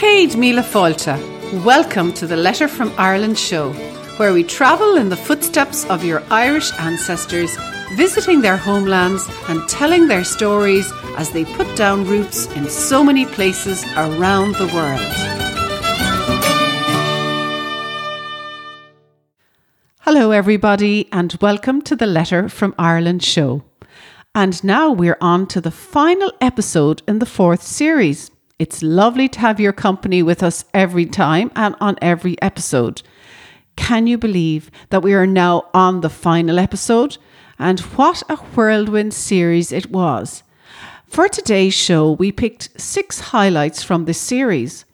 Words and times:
Míle 0.00 0.62
Fáilte. 0.64 1.16
Welcome 1.64 2.12
to 2.14 2.26
the 2.26 2.36
Letter 2.36 2.66
from 2.66 2.92
Ireland 2.98 3.38
show, 3.38 3.72
where 4.16 4.32
we 4.32 4.42
travel 4.42 4.96
in 4.96 5.08
the 5.08 5.16
footsteps 5.16 5.84
of 5.84 6.04
your 6.04 6.20
Irish 6.30 6.72
ancestors, 6.80 7.56
visiting 7.92 8.40
their 8.40 8.56
homelands 8.56 9.24
and 9.48 9.66
telling 9.68 10.08
their 10.08 10.24
stories 10.24 10.92
as 11.16 11.30
they 11.30 11.44
put 11.44 11.76
down 11.76 12.04
roots 12.06 12.46
in 12.56 12.68
so 12.68 13.04
many 13.04 13.24
places 13.24 13.84
around 13.96 14.56
the 14.56 14.66
world. 14.74 15.00
Hello, 20.00 20.32
everybody, 20.32 21.08
and 21.12 21.38
welcome 21.40 21.80
to 21.82 21.94
the 21.94 22.06
Letter 22.06 22.48
from 22.48 22.74
Ireland 22.78 23.22
show. 23.22 23.62
And 24.34 24.62
now 24.64 24.90
we're 24.90 25.18
on 25.20 25.46
to 25.48 25.60
the 25.60 25.70
final 25.70 26.32
episode 26.40 27.02
in 27.06 27.20
the 27.20 27.26
fourth 27.26 27.62
series. 27.62 28.32
It's 28.56 28.84
lovely 28.84 29.28
to 29.30 29.40
have 29.40 29.58
your 29.58 29.72
company 29.72 30.22
with 30.22 30.40
us 30.40 30.64
every 30.72 31.06
time 31.06 31.50
and 31.56 31.74
on 31.80 31.96
every 32.00 32.40
episode. 32.40 33.02
Can 33.74 34.06
you 34.06 34.16
believe 34.16 34.70
that 34.90 35.02
we 35.02 35.12
are 35.12 35.26
now 35.26 35.68
on 35.74 36.02
the 36.02 36.08
final 36.08 36.60
episode? 36.60 37.18
And 37.58 37.80
what 37.80 38.22
a 38.28 38.36
whirlwind 38.36 39.12
series 39.12 39.72
it 39.72 39.90
was. 39.90 40.44
For 41.08 41.28
today's 41.28 41.74
show, 41.74 42.12
we 42.12 42.30
picked 42.30 42.80
six 42.80 43.18
highlights 43.18 43.82
from 43.82 44.04
this 44.04 44.20
series. 44.20 44.84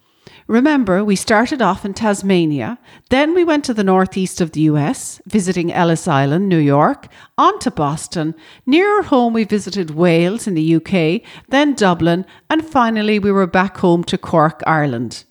Remember, 0.51 1.05
we 1.05 1.15
started 1.15 1.63
off 1.63 1.85
in 1.85 1.95
Tasmania, 1.95 2.77
then 3.09 3.35
we 3.35 3.45
went 3.45 3.65
to 3.67 3.73
the 3.73 3.85
northeast 3.85 4.41
of 4.41 4.51
the 4.51 4.63
US, 4.63 5.23
visiting 5.25 5.73
Ellis 5.73 6.09
Island, 6.09 6.49
New 6.49 6.59
York, 6.59 7.07
on 7.39 7.61
to 7.61 7.71
Boston. 7.71 8.35
Nearer 8.67 9.03
home, 9.05 9.33
we 9.33 9.45
visited 9.45 9.93
Wales 9.93 10.49
in 10.49 10.55
the 10.55 10.75
UK, 10.75 11.23
then 11.49 11.75
Dublin, 11.75 12.27
and 12.51 12.67
finally, 12.67 13.21
we 13.21 13.31
were 13.31 13.47
back 13.47 13.77
home 13.77 14.03
to 14.03 14.19
Cork, 14.19 14.61
Ireland. 14.67 15.23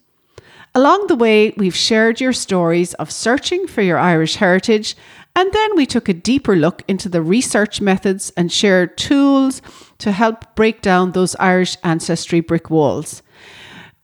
Along 0.73 1.07
the 1.07 1.17
way, 1.17 1.53
we've 1.57 1.75
shared 1.75 2.21
your 2.21 2.31
stories 2.31 2.93
of 2.93 3.11
searching 3.11 3.67
for 3.67 3.81
your 3.81 3.97
Irish 3.97 4.35
heritage, 4.35 4.95
and 5.35 5.51
then 5.51 5.75
we 5.75 5.85
took 5.85 6.07
a 6.07 6.13
deeper 6.13 6.55
look 6.55 6.81
into 6.87 7.09
the 7.09 7.21
research 7.21 7.81
methods 7.81 8.31
and 8.37 8.53
shared 8.53 8.97
tools 8.97 9.61
to 9.97 10.13
help 10.13 10.55
break 10.55 10.81
down 10.81 11.11
those 11.11 11.35
Irish 11.41 11.75
ancestry 11.83 12.39
brick 12.39 12.69
walls. 12.69 13.21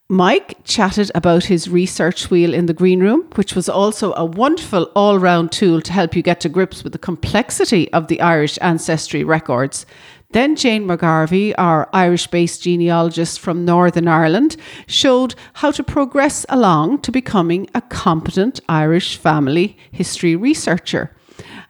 Mike 0.08 0.58
chatted 0.64 1.12
about 1.16 1.46
his 1.46 1.68
research 1.68 2.30
wheel 2.30 2.54
in 2.54 2.68
the 2.68 2.76
green 2.76 3.00
room, 3.00 3.28
which 3.34 3.56
was 3.56 3.68
also 3.68 4.14
a 4.14 4.24
wonderful 4.24 4.84
all 4.96 5.18
round 5.18 5.52
tool 5.52 5.82
to 5.82 5.92
help 5.92 6.16
you 6.16 6.22
get 6.22 6.40
to 6.40 6.48
grips 6.48 6.84
with 6.84 6.94
the 6.94 7.00
complexity 7.00 7.92
of 7.92 8.08
the 8.08 8.22
Irish 8.22 8.60
ancestry 8.62 9.24
records. 9.24 9.84
Then 10.30 10.56
Jane 10.56 10.86
McGarvey, 10.86 11.56
our 11.58 11.90
Irish 11.92 12.28
based 12.28 12.62
genealogist 12.62 13.40
from 13.40 13.66
Northern 13.66 14.08
Ireland, 14.08 14.58
showed 14.86 15.34
how 15.54 15.72
to 15.72 15.84
progress 15.84 16.46
along 16.50 17.00
to 17.00 17.12
becoming 17.12 17.68
a 17.74 17.82
competent 17.82 18.60
Irish 18.70 19.18
family 19.18 19.76
history 19.92 20.36
researcher. 20.36 21.16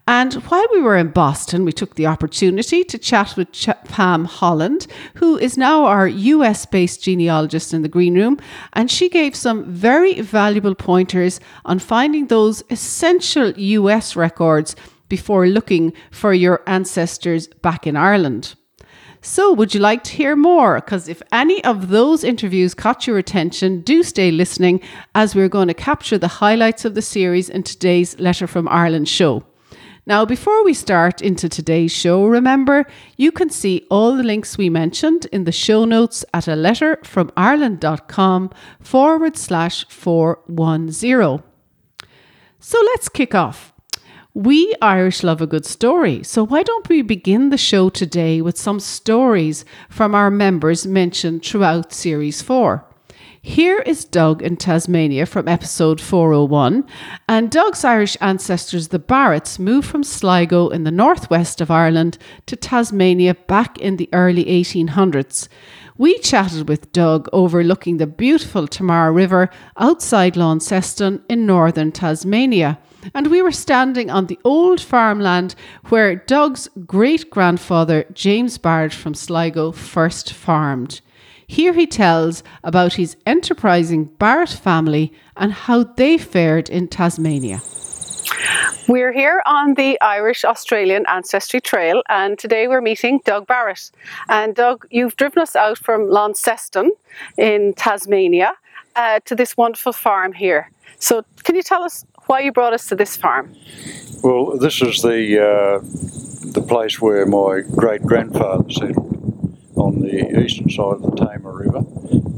And 0.07 0.35
while 0.35 0.67
we 0.71 0.81
were 0.81 0.97
in 0.97 1.07
Boston, 1.07 1.65
we 1.65 1.71
took 1.71 1.95
the 1.95 2.05
opportunity 2.05 2.83
to 2.83 2.97
chat 2.99 3.35
with 3.35 3.51
Ch- 3.51 3.69
Pam 3.85 4.25
Holland, 4.25 4.85
who 5.15 5.35
is 5.35 5.57
now 5.57 5.85
our 5.85 6.07
US 6.07 6.67
based 6.67 7.01
genealogist 7.01 7.73
in 7.73 7.81
the 7.81 7.89
green 7.89 8.13
room. 8.13 8.37
And 8.73 8.91
she 8.91 9.09
gave 9.09 9.35
some 9.35 9.65
very 9.65 10.21
valuable 10.21 10.75
pointers 10.75 11.39
on 11.65 11.79
finding 11.79 12.27
those 12.27 12.63
essential 12.69 13.51
US 13.57 14.15
records 14.15 14.75
before 15.09 15.47
looking 15.47 15.91
for 16.11 16.33
your 16.33 16.61
ancestors 16.67 17.47
back 17.47 17.87
in 17.87 17.95
Ireland. 17.95 18.53
So, 19.21 19.53
would 19.53 19.73
you 19.73 19.79
like 19.79 20.03
to 20.03 20.11
hear 20.11 20.35
more? 20.35 20.75
Because 20.75 21.09
if 21.09 21.23
any 21.31 21.63
of 21.63 21.89
those 21.89 22.23
interviews 22.23 22.75
caught 22.75 23.07
your 23.07 23.17
attention, 23.17 23.81
do 23.81 24.03
stay 24.03 24.29
listening 24.29 24.81
as 25.15 25.33
we're 25.33 25.49
going 25.49 25.67
to 25.67 25.73
capture 25.73 26.19
the 26.19 26.27
highlights 26.27 26.85
of 26.85 26.93
the 26.93 27.01
series 27.01 27.49
in 27.49 27.63
today's 27.63 28.19
Letter 28.19 28.45
from 28.45 28.67
Ireland 28.67 29.09
show. 29.09 29.43
Now, 30.07 30.23
before 30.23 30.63
we 30.63 30.75
start 30.75 31.19
into 31.19 31.49
today's 31.49 31.91
show, 31.91 32.25
remember 32.25 32.85
you 33.17 33.31
can 33.31 33.49
see 33.49 33.87
all 33.89 34.15
the 34.15 34.23
links 34.23 34.55
we 34.55 34.69
mentioned 34.69 35.25
in 35.31 35.45
the 35.45 35.51
show 35.51 35.83
notes 35.83 36.23
at 36.31 36.47
a 36.47 36.55
letter 36.55 36.99
from 37.03 37.31
Ireland.com 37.35 38.51
forward 38.79 39.35
slash 39.35 39.87
410. 39.89 41.43
So 42.59 42.79
let's 42.81 43.09
kick 43.09 43.33
off. 43.33 43.73
We 44.35 44.75
Irish 44.79 45.23
love 45.23 45.41
a 45.41 45.47
good 45.47 45.65
story, 45.65 46.21
so 46.21 46.45
why 46.45 46.61
don't 46.61 46.87
we 46.87 47.01
begin 47.01 47.49
the 47.49 47.57
show 47.57 47.89
today 47.89 48.41
with 48.41 48.57
some 48.57 48.79
stories 48.79 49.65
from 49.89 50.13
our 50.13 50.29
members 50.29 50.85
mentioned 50.85 51.43
throughout 51.43 51.93
Series 51.93 52.43
4? 52.43 52.85
Here 53.45 53.77
is 53.81 54.05
Doug 54.05 54.41
in 54.41 54.57
Tasmania 54.57 55.27
from 55.27 55.47
episode 55.47 56.01
401. 56.01 56.83
And 57.29 57.51
Doug's 57.51 57.85
Irish 57.85 58.17
ancestors, 58.19 58.87
the 58.87 58.97
Barretts, 58.97 59.59
moved 59.59 59.87
from 59.87 60.03
Sligo 60.03 60.69
in 60.69 60.83
the 60.83 60.89
northwest 60.89 61.61
of 61.61 61.69
Ireland 61.69 62.17
to 62.47 62.55
Tasmania 62.55 63.35
back 63.35 63.77
in 63.77 63.97
the 63.97 64.09
early 64.13 64.45
1800s. 64.45 65.47
We 65.95 66.17
chatted 66.17 66.67
with 66.67 66.91
Doug 66.91 67.29
overlooking 67.31 67.97
the 67.97 68.07
beautiful 68.07 68.67
Tamar 68.67 69.13
River 69.13 69.51
outside 69.77 70.35
Launceston 70.35 71.23
in 71.29 71.45
northern 71.45 71.91
Tasmania. 71.91 72.79
And 73.13 73.27
we 73.27 73.43
were 73.43 73.51
standing 73.51 74.09
on 74.09 74.25
the 74.25 74.39
old 74.43 74.81
farmland 74.81 75.53
where 75.89 76.15
Doug's 76.15 76.67
great 76.87 77.29
grandfather, 77.29 78.05
James 78.11 78.57
Barrett 78.57 78.91
from 78.91 79.13
Sligo, 79.13 79.71
first 79.71 80.33
farmed. 80.33 81.01
Here 81.47 81.73
he 81.73 81.85
tells 81.85 82.43
about 82.63 82.93
his 82.93 83.17
enterprising 83.25 84.05
Barrett 84.05 84.49
family 84.49 85.13
and 85.37 85.53
how 85.53 85.83
they 85.83 86.17
fared 86.17 86.69
in 86.69 86.87
Tasmania. 86.87 87.61
We're 88.87 89.13
here 89.13 89.41
on 89.45 89.75
the 89.75 89.99
Irish 90.01 90.45
Australian 90.45 91.05
Ancestry 91.07 91.61
Trail, 91.61 92.03
and 92.09 92.37
today 92.37 92.67
we're 92.67 92.81
meeting 92.81 93.19
Doug 93.25 93.47
Barrett. 93.47 93.91
And 94.29 94.55
Doug, 94.55 94.85
you've 94.91 95.15
driven 95.15 95.41
us 95.41 95.55
out 95.55 95.77
from 95.77 96.09
Launceston 96.09 96.91
in 97.37 97.73
Tasmania 97.73 98.53
uh, 98.95 99.19
to 99.25 99.35
this 99.35 99.57
wonderful 99.57 99.93
farm 99.93 100.33
here. 100.33 100.71
So, 100.99 101.23
can 101.43 101.55
you 101.55 101.63
tell 101.63 101.83
us 101.83 102.05
why 102.27 102.41
you 102.41 102.51
brought 102.51 102.73
us 102.73 102.87
to 102.89 102.95
this 102.95 103.15
farm? 103.17 103.55
Well, 104.23 104.57
this 104.57 104.81
is 104.81 105.01
the 105.01 105.39
uh, 105.41 105.79
the 106.53 106.61
place 106.61 107.01
where 107.01 107.25
my 107.25 107.61
great 107.75 108.01
grandfather 108.01 108.71
settled 108.71 109.14
on 109.75 109.99
the 109.99 110.39
eastern 110.43 110.69
side 110.69 110.95
of 110.95 111.01
the 111.01 111.11
Tamar 111.15 111.53
River 111.53 111.83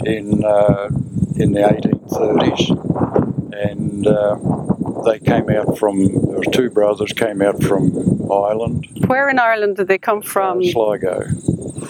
in 0.06 0.44
uh, 0.44 0.90
in 1.36 1.52
the 1.54 1.62
1830s, 1.62 2.72
and 3.54 4.08
uh, 4.08 4.38
they 5.04 5.20
came 5.20 5.50
out 5.50 5.78
from 5.78 6.00
there 6.00 6.40
was 6.40 6.48
two 6.52 6.70
brothers 6.70 7.14
came 7.14 7.42
out 7.42 7.62
from 7.64 7.92
Ireland. 8.32 8.88
Where 9.08 9.30
in 9.30 9.40
Ireland 9.40 9.78
did 9.78 9.88
they 9.88 9.98
come 9.98 10.22
from? 10.22 10.60
Uh, 10.60 10.72
Sligo. 10.72 11.22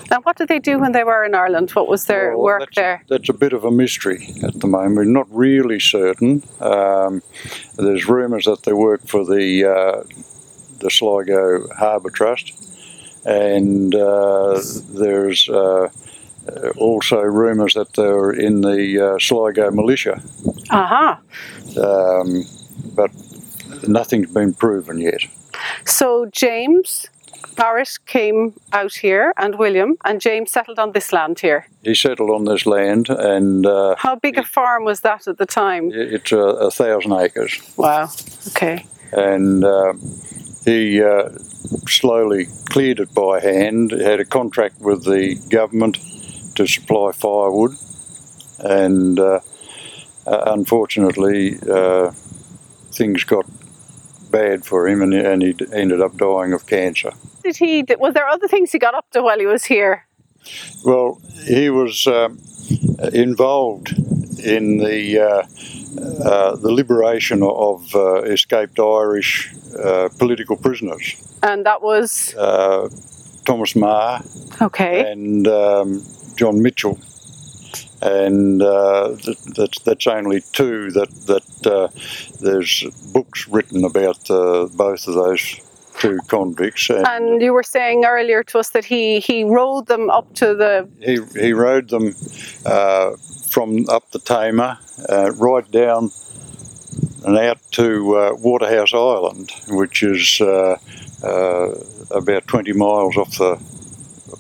And 0.09 0.24
what 0.24 0.38
did 0.38 0.47
they 0.47 0.59
do 0.59 0.80
when 0.80 0.94
they 0.94 1.03
were 1.03 1.25
in 1.25 1.36
Ireland? 1.36 1.72
What 1.72 1.88
was 1.90 2.06
their 2.06 2.31
Well, 2.31 2.44
work 2.46 2.59
that's, 2.59 2.75
there? 2.75 3.03
That's 3.09 3.30
a 3.30 3.34
bit 3.34 3.52
of 3.53 3.66
a 3.66 3.72
mystery 3.72 4.34
at 4.44 4.59
the 4.59 4.68
moment. 4.68 4.96
We're 4.96 5.03
not 5.06 5.28
really 5.30 5.80
certain. 5.80 6.44
Um, 6.62 7.22
there's 7.75 8.07
rumours 8.07 8.46
that 8.46 8.63
they 8.63 8.74
work 8.74 9.06
for 9.06 9.25
the 9.25 9.66
uh, 9.66 10.03
the 10.80 10.90
Sligo 10.90 11.68
Harbour 11.75 12.09
Trust, 12.09 12.53
and 13.27 13.93
uh, 13.93 14.61
there's 14.99 15.49
uh, 15.49 15.89
also 16.77 17.21
rumours 17.21 17.73
that 17.73 17.93
they're 17.93 18.31
in 18.31 18.61
the 18.61 18.99
uh, 19.15 19.19
Sligo 19.19 19.69
militia, 19.71 20.21
Aha. 20.69 21.19
um, 21.83 22.43
but 22.95 23.11
nothing's 23.88 24.31
been 24.33 24.53
proven 24.53 24.99
yet. 24.99 25.21
So 25.85 26.27
James 26.31 27.07
Barrett 27.55 27.97
came 28.05 28.53
out 28.71 28.93
here, 28.93 29.33
and 29.38 29.55
William, 29.59 29.97
and 30.05 30.21
James 30.21 30.51
settled 30.51 30.79
on 30.79 30.91
this 30.94 31.11
land 31.11 31.39
here. 31.39 31.65
He 31.83 31.95
settled 31.95 32.29
on 32.29 32.45
this 32.45 32.65
land, 32.65 33.09
and 33.09 33.65
uh, 33.65 33.95
How 33.97 34.15
big 34.15 34.38
a 34.38 34.44
farm 34.44 34.85
was 34.85 35.01
that 35.01 35.27
at 35.27 35.38
the 35.38 35.45
time? 35.45 35.91
it's 35.91 36.31
a, 36.31 36.38
a 36.38 36.71
thousand 36.71 37.13
acres. 37.13 37.59
Wow. 37.77 38.09
Okay. 38.50 38.85
and 39.12 39.63
uh, 39.63 39.94
he 40.68 41.02
uh, 41.02 41.30
slowly 41.88 42.48
cleared 42.66 43.00
it 43.00 43.14
by 43.14 43.40
hand. 43.40 43.92
Had 43.92 44.19
a 44.19 44.25
contract 44.25 44.81
with 44.81 45.06
the 45.06 45.36
government 45.50 45.98
to 46.56 46.68
supply 46.68 47.14
firewood, 47.14 47.72
and 48.60 49.18
uh, 49.18 49.40
uh, 50.28 50.44
unfortunately, 50.48 51.58
uh, 51.72 52.12
things 52.92 53.24
got 53.24 53.46
bad 54.30 54.66
for 54.66 54.90
him, 54.90 55.02
and, 55.02 55.14
and 55.14 55.42
he 55.42 55.56
ended 55.74 56.02
up 56.02 56.18
dying 56.18 56.52
of 56.52 56.68
cancer. 56.68 57.12
Did 57.44 57.56
he? 57.56 57.86
Was 57.98 58.14
there 58.14 58.28
other 58.28 58.50
things 58.50 58.74
he 58.74 58.80
got 58.80 58.94
up 58.94 59.10
to 59.12 59.22
while 59.22 59.40
he 59.40 59.46
was 59.46 59.64
here? 59.64 60.06
Well, 60.84 61.22
he 61.46 61.69
was 61.69 62.08
um, 62.08 62.40
involved 63.14 63.94
in 64.40 64.80
the 64.80 65.46
uh, 65.97 66.55
the 66.55 66.71
liberation 66.71 67.41
of 67.44 67.94
uh, 67.95 68.21
escaped 68.23 68.79
Irish 68.79 69.53
uh, 69.83 70.09
political 70.17 70.55
prisoners. 70.57 71.15
And 71.44 71.65
that 71.65 71.81
was 71.81 72.33
Uh, 72.38 72.89
Thomas 73.45 73.73
Meagher 73.73 74.61
okay. 74.61 75.11
and 75.11 75.47
um, 75.47 76.01
John 76.35 76.59
Mitchel. 76.61 76.97
and 78.01 78.61
uh, 78.61 79.15
th- 79.23 79.38
that's 79.57 79.79
that's 79.83 80.07
only 80.07 80.41
two 80.51 80.91
that 80.91 81.09
that 81.25 81.67
uh, 81.67 81.88
there's 82.41 82.83
books 83.13 83.47
written 83.47 83.83
about 83.85 84.29
uh, 84.29 84.67
both 84.75 85.07
of 85.07 85.15
those 85.15 85.59
two 85.99 86.19
convicts. 86.27 86.89
And, 86.89 87.07
And 87.07 87.41
you 87.41 87.53
were 87.53 87.63
saying 87.63 88.05
earlier 88.05 88.44
to 88.44 88.59
us 88.59 88.69
that 88.69 88.85
he, 88.85 89.19
he 89.19 89.44
rowed 89.44 89.88
them 89.88 90.09
up 90.11 90.31
to 90.35 90.53
the. 90.53 90.88
he 90.99 91.17
he 91.39 91.53
rode 91.53 91.89
them 91.89 92.13
uh, 92.65 93.11
from 93.57 93.89
up 93.89 94.12
the 94.12 94.19
Tamar 94.19 94.77
uh, 95.09 95.31
right 95.31 95.71
down 95.71 96.12
and 97.25 97.39
out 97.39 97.57
to 97.71 98.15
uh, 98.15 98.36
Waterhouse 98.36 98.94
Island, 98.94 99.51
which 99.69 100.04
is 100.04 100.39
uh, 100.39 100.77
uh, 101.24 101.69
about 102.12 102.45
20 102.45 102.74
miles 102.74 103.18
off 103.18 103.31
the 103.39 103.57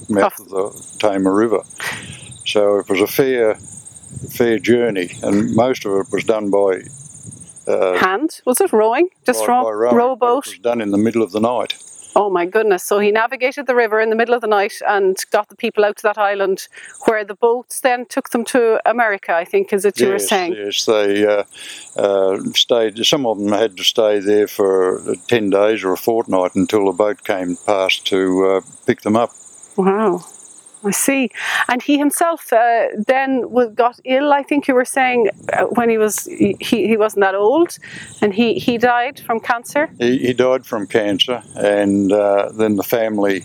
mouth 0.07 0.39
of 0.39 0.49
the 0.49 0.97
Tamar 0.99 1.33
River. 1.33 1.63
So 2.45 2.77
it 2.77 2.87
was 2.89 3.01
a 3.01 3.07
fair 3.07 3.55
fair 4.37 4.59
journey, 4.59 5.09
and 5.23 5.55
most 5.55 5.83
of 5.85 5.93
it 5.93 6.11
was 6.11 6.23
done 6.23 6.51
by 6.51 6.83
uh, 7.67 7.97
hand. 7.97 8.41
Was 8.45 8.61
it 8.61 8.71
rowing? 8.71 9.09
Just 9.25 9.47
row, 9.47 9.67
rowing, 9.71 10.19
but 10.19 10.37
It 10.37 10.45
was 10.45 10.59
done 10.59 10.79
in 10.79 10.91
the 10.91 10.99
middle 10.99 11.23
of 11.23 11.31
the 11.31 11.39
night. 11.39 11.73
Oh 12.17 12.31
my 12.31 12.47
goodness. 12.47 12.83
So 12.83 12.97
he 12.97 13.11
navigated 13.11 13.67
the 13.67 13.75
river 13.75 14.01
in 14.01 14.09
the 14.09 14.15
middle 14.15 14.33
of 14.33 14.41
the 14.41 14.47
night 14.47 14.73
and 14.87 15.15
got 15.31 15.49
the 15.49 15.55
people 15.55 15.85
out 15.85 15.97
to 15.97 16.03
that 16.03 16.17
island 16.17 16.67
where 17.05 17.23
the 17.23 17.35
boats 17.35 17.81
then 17.81 18.07
took 18.07 18.31
them 18.31 18.43
to 18.45 18.81
America, 18.89 19.35
I 19.35 19.45
think, 19.45 19.71
is 19.71 19.85
it 19.85 19.99
you 19.99 20.09
were 20.09 20.17
saying? 20.17 20.53
yes, 20.53 20.85
they 20.85 21.23
uh, 21.27 21.43
uh, 21.95 22.39
stayed. 22.55 23.05
Some 23.05 23.27
of 23.27 23.37
them 23.37 23.51
had 23.51 23.77
to 23.77 23.83
stay 23.83 24.17
there 24.19 24.47
for 24.47 24.99
ten 25.27 25.51
days 25.51 25.83
or 25.83 25.93
a 25.93 25.97
fortnight 25.97 26.55
until 26.55 26.89
a 26.89 26.93
boat 26.93 27.23
came 27.23 27.55
past 27.67 28.07
to 28.07 28.47
uh, 28.47 28.61
pick 28.87 29.01
them 29.01 29.15
up. 29.15 29.29
Wow. 29.75 30.25
I 30.87 30.91
see. 30.91 31.29
And 31.67 31.81
he 31.81 31.97
himself 31.97 32.51
uh, 32.53 32.87
then 33.05 33.43
got 33.75 33.99
ill, 34.05 34.33
I 34.33 34.43
think 34.43 34.67
you 34.67 34.73
were 34.73 34.85
saying, 34.85 35.29
uh, 35.53 35.65
when 35.65 35.89
he 35.89 35.97
was, 35.97 36.25
he, 36.25 36.55
he 36.59 36.97
wasn't 36.97 37.21
that 37.21 37.35
old, 37.35 37.77
and 38.21 38.33
he, 38.33 38.55
he 38.55 38.77
died 38.77 39.19
from 39.19 39.39
cancer. 39.39 39.89
He, 39.99 40.17
he 40.19 40.33
died 40.33 40.65
from 40.65 40.87
cancer, 40.87 41.43
and 41.55 42.11
uh, 42.11 42.51
then 42.53 42.75
the 42.75 42.83
family 42.83 43.43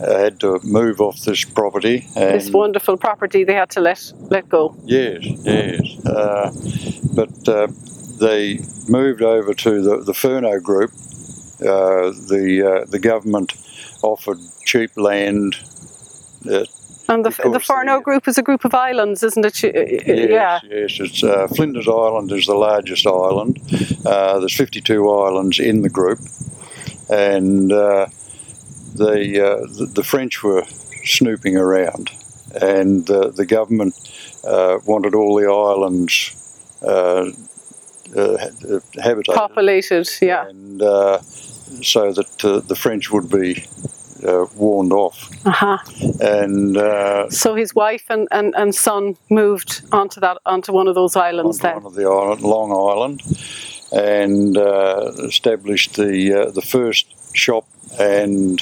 uh, 0.00 0.18
had 0.18 0.40
to 0.40 0.60
move 0.64 1.00
off 1.00 1.20
this 1.22 1.44
property. 1.44 2.06
And 2.16 2.34
This 2.34 2.50
wonderful 2.50 2.96
property 2.96 3.44
they 3.44 3.54
had 3.54 3.70
to 3.70 3.80
let, 3.80 4.12
let 4.30 4.48
go. 4.48 4.74
Yes, 4.84 5.18
yes. 5.22 6.06
Uh, 6.06 6.50
but 7.14 7.48
uh, 7.48 7.68
they 8.18 8.60
moved 8.88 9.22
over 9.22 9.54
to 9.54 9.82
the, 9.82 9.98
the 9.98 10.14
Furneaux 10.14 10.60
group. 10.60 10.90
Uh, 11.60 12.14
the 12.28 12.82
uh, 12.82 12.90
the 12.90 13.00
government 13.00 13.54
offered 14.02 14.38
cheap 14.64 14.96
land. 14.96 15.56
Uh, 16.48 16.64
And 17.08 17.24
the, 17.24 17.30
the 17.30 17.58
the- 17.58 18.00
group 18.04 18.28
is 18.28 18.36
a 18.38 18.42
group 18.42 18.64
of 18.64 18.74
islands, 18.74 19.22
isn't 19.22 19.44
it? 19.44 19.62
Yes, 19.62 20.02
Yeah. 20.06 20.60
yes. 20.68 21.00
It's 21.00 21.24
uh, 21.24 21.48
Flinders 21.48 21.88
Island 21.88 22.30
is 22.32 22.46
the 22.46 22.54
largest 22.54 23.06
island. 23.06 23.58
Uh, 24.04 24.38
there's 24.40 24.54
52 24.54 25.08
islands 25.08 25.58
in 25.58 25.82
the 25.82 25.88
group, 25.88 26.18
and 27.10 27.72
uh, 27.72 28.06
the, 28.94 29.40
uh, 29.40 29.60
the 29.78 29.86
the 29.94 30.02
French 30.04 30.42
were 30.42 30.64
snooping 31.04 31.56
around, 31.56 32.10
and 32.60 33.06
the 33.06 33.46
government 33.46 33.94
uh, 34.46 34.78
wanted 34.86 35.14
all 35.14 35.34
the 35.34 35.46
islands 35.46 36.34
uh, 36.82 37.30
uh, 38.16 38.48
habitated. 39.02 39.34
Populated, 39.34 40.08
yeah. 40.20 40.46
and 40.48 40.82
uh, 40.82 41.20
so 41.82 42.12
that 42.12 42.44
uh, 42.44 42.60
the 42.60 42.76
French 42.76 43.10
would 43.10 43.28
be 43.30 43.64
uh, 44.26 44.46
warned 44.56 44.92
off. 44.92 45.30
Uh-huh. 45.46 45.78
And 46.20 46.76
uh, 46.76 47.30
So 47.30 47.54
his 47.54 47.74
wife 47.74 48.04
and, 48.10 48.28
and, 48.30 48.54
and 48.56 48.74
son 48.74 49.16
moved 49.30 49.82
onto 49.92 50.20
that 50.20 50.38
onto 50.46 50.72
one 50.72 50.88
of 50.88 50.94
those 50.94 51.16
islands 51.16 51.58
then. 51.58 51.76
one 51.76 51.86
of 51.86 51.94
the 51.94 52.06
island, 52.08 52.42
Long 52.42 52.72
Island, 52.72 53.22
and 53.92 54.56
uh, 54.56 55.12
established 55.24 55.96
the 55.96 56.32
uh, 56.32 56.50
the 56.50 56.62
first 56.62 57.06
shop 57.36 57.66
and 57.98 58.60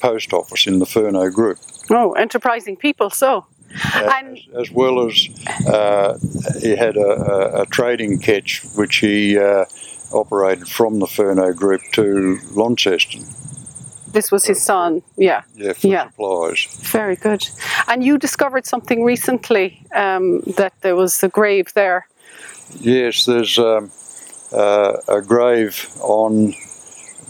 post 0.00 0.32
office 0.32 0.66
in 0.66 0.78
the 0.78 0.86
Furneaux 0.86 1.30
Group. 1.30 1.58
Oh, 1.90 2.12
enterprising 2.12 2.76
people. 2.76 3.10
So, 3.10 3.46
And- 3.94 4.38
as, 4.38 4.68
as 4.68 4.70
well 4.70 5.06
as 5.06 5.28
uh, 5.66 6.18
he 6.60 6.76
had 6.76 6.96
a, 6.96 7.62
a, 7.62 7.66
trading 7.66 8.18
ketch 8.18 8.62
which 8.74 8.96
he 8.96 9.38
uh, 9.38 9.64
operated 10.12 10.68
from 10.68 10.98
the 10.98 11.06
Furneaux 11.06 11.52
Group 11.52 11.82
to 11.92 12.38
Launceston, 12.52 13.24
this 14.16 14.32
was 14.32 14.46
his 14.46 14.62
son. 14.62 15.02
Yeah, 15.18 15.42
yeah, 15.54 15.74
for 15.74 15.86
Yeah. 15.88 16.06
supplies. 16.08 16.66
very 16.90 17.16
good. 17.16 17.46
And 17.86 18.02
you 18.02 18.18
discovered 18.18 18.64
something 18.66 19.04
recently 19.04 19.66
um, 19.94 20.40
that 20.56 20.72
there 20.80 20.96
was 20.96 21.22
a 21.22 21.28
grave 21.28 21.66
there. 21.74 22.06
Yes, 22.80 23.26
there's 23.26 23.58
um, 23.58 23.90
uh, 24.52 24.94
a 25.08 25.20
grave 25.20 25.86
on 26.00 26.54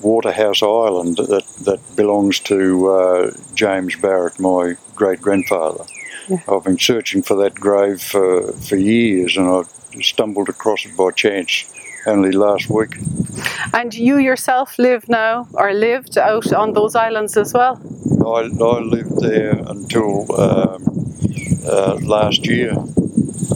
Waterhouse 0.00 0.62
Island 0.62 1.16
that, 1.16 1.44
that 1.64 1.80
belongs 1.96 2.38
to 2.40 2.88
uh, 2.88 3.30
James 3.54 3.96
Barrett, 3.96 4.38
my 4.38 4.76
great 4.94 5.20
grandfather. 5.20 5.84
Yeah. 6.28 6.38
I've 6.48 6.64
been 6.64 6.78
searching 6.78 7.22
for 7.22 7.36
that 7.42 7.54
grave 7.54 8.00
for, 8.00 8.52
for 8.52 8.76
years 8.76 9.36
and 9.36 9.48
I 9.48 9.62
stumbled 10.02 10.48
across 10.48 10.84
it 10.86 10.96
by 10.96 11.10
chance 11.10 11.64
only 12.06 12.32
last 12.32 12.70
week. 12.70 12.96
And 13.72 13.94
you 13.94 14.18
yourself 14.18 14.78
live 14.78 15.08
now, 15.08 15.48
or 15.54 15.72
lived 15.72 16.16
out 16.18 16.52
on 16.52 16.72
those 16.72 16.94
islands 16.94 17.36
as 17.36 17.52
well. 17.52 17.80
I, 18.24 18.48
I 18.64 18.80
lived 18.80 19.20
there 19.20 19.52
until 19.66 20.26
um, 20.40 20.82
uh, 21.66 21.98
last 22.02 22.46
year, 22.46 22.74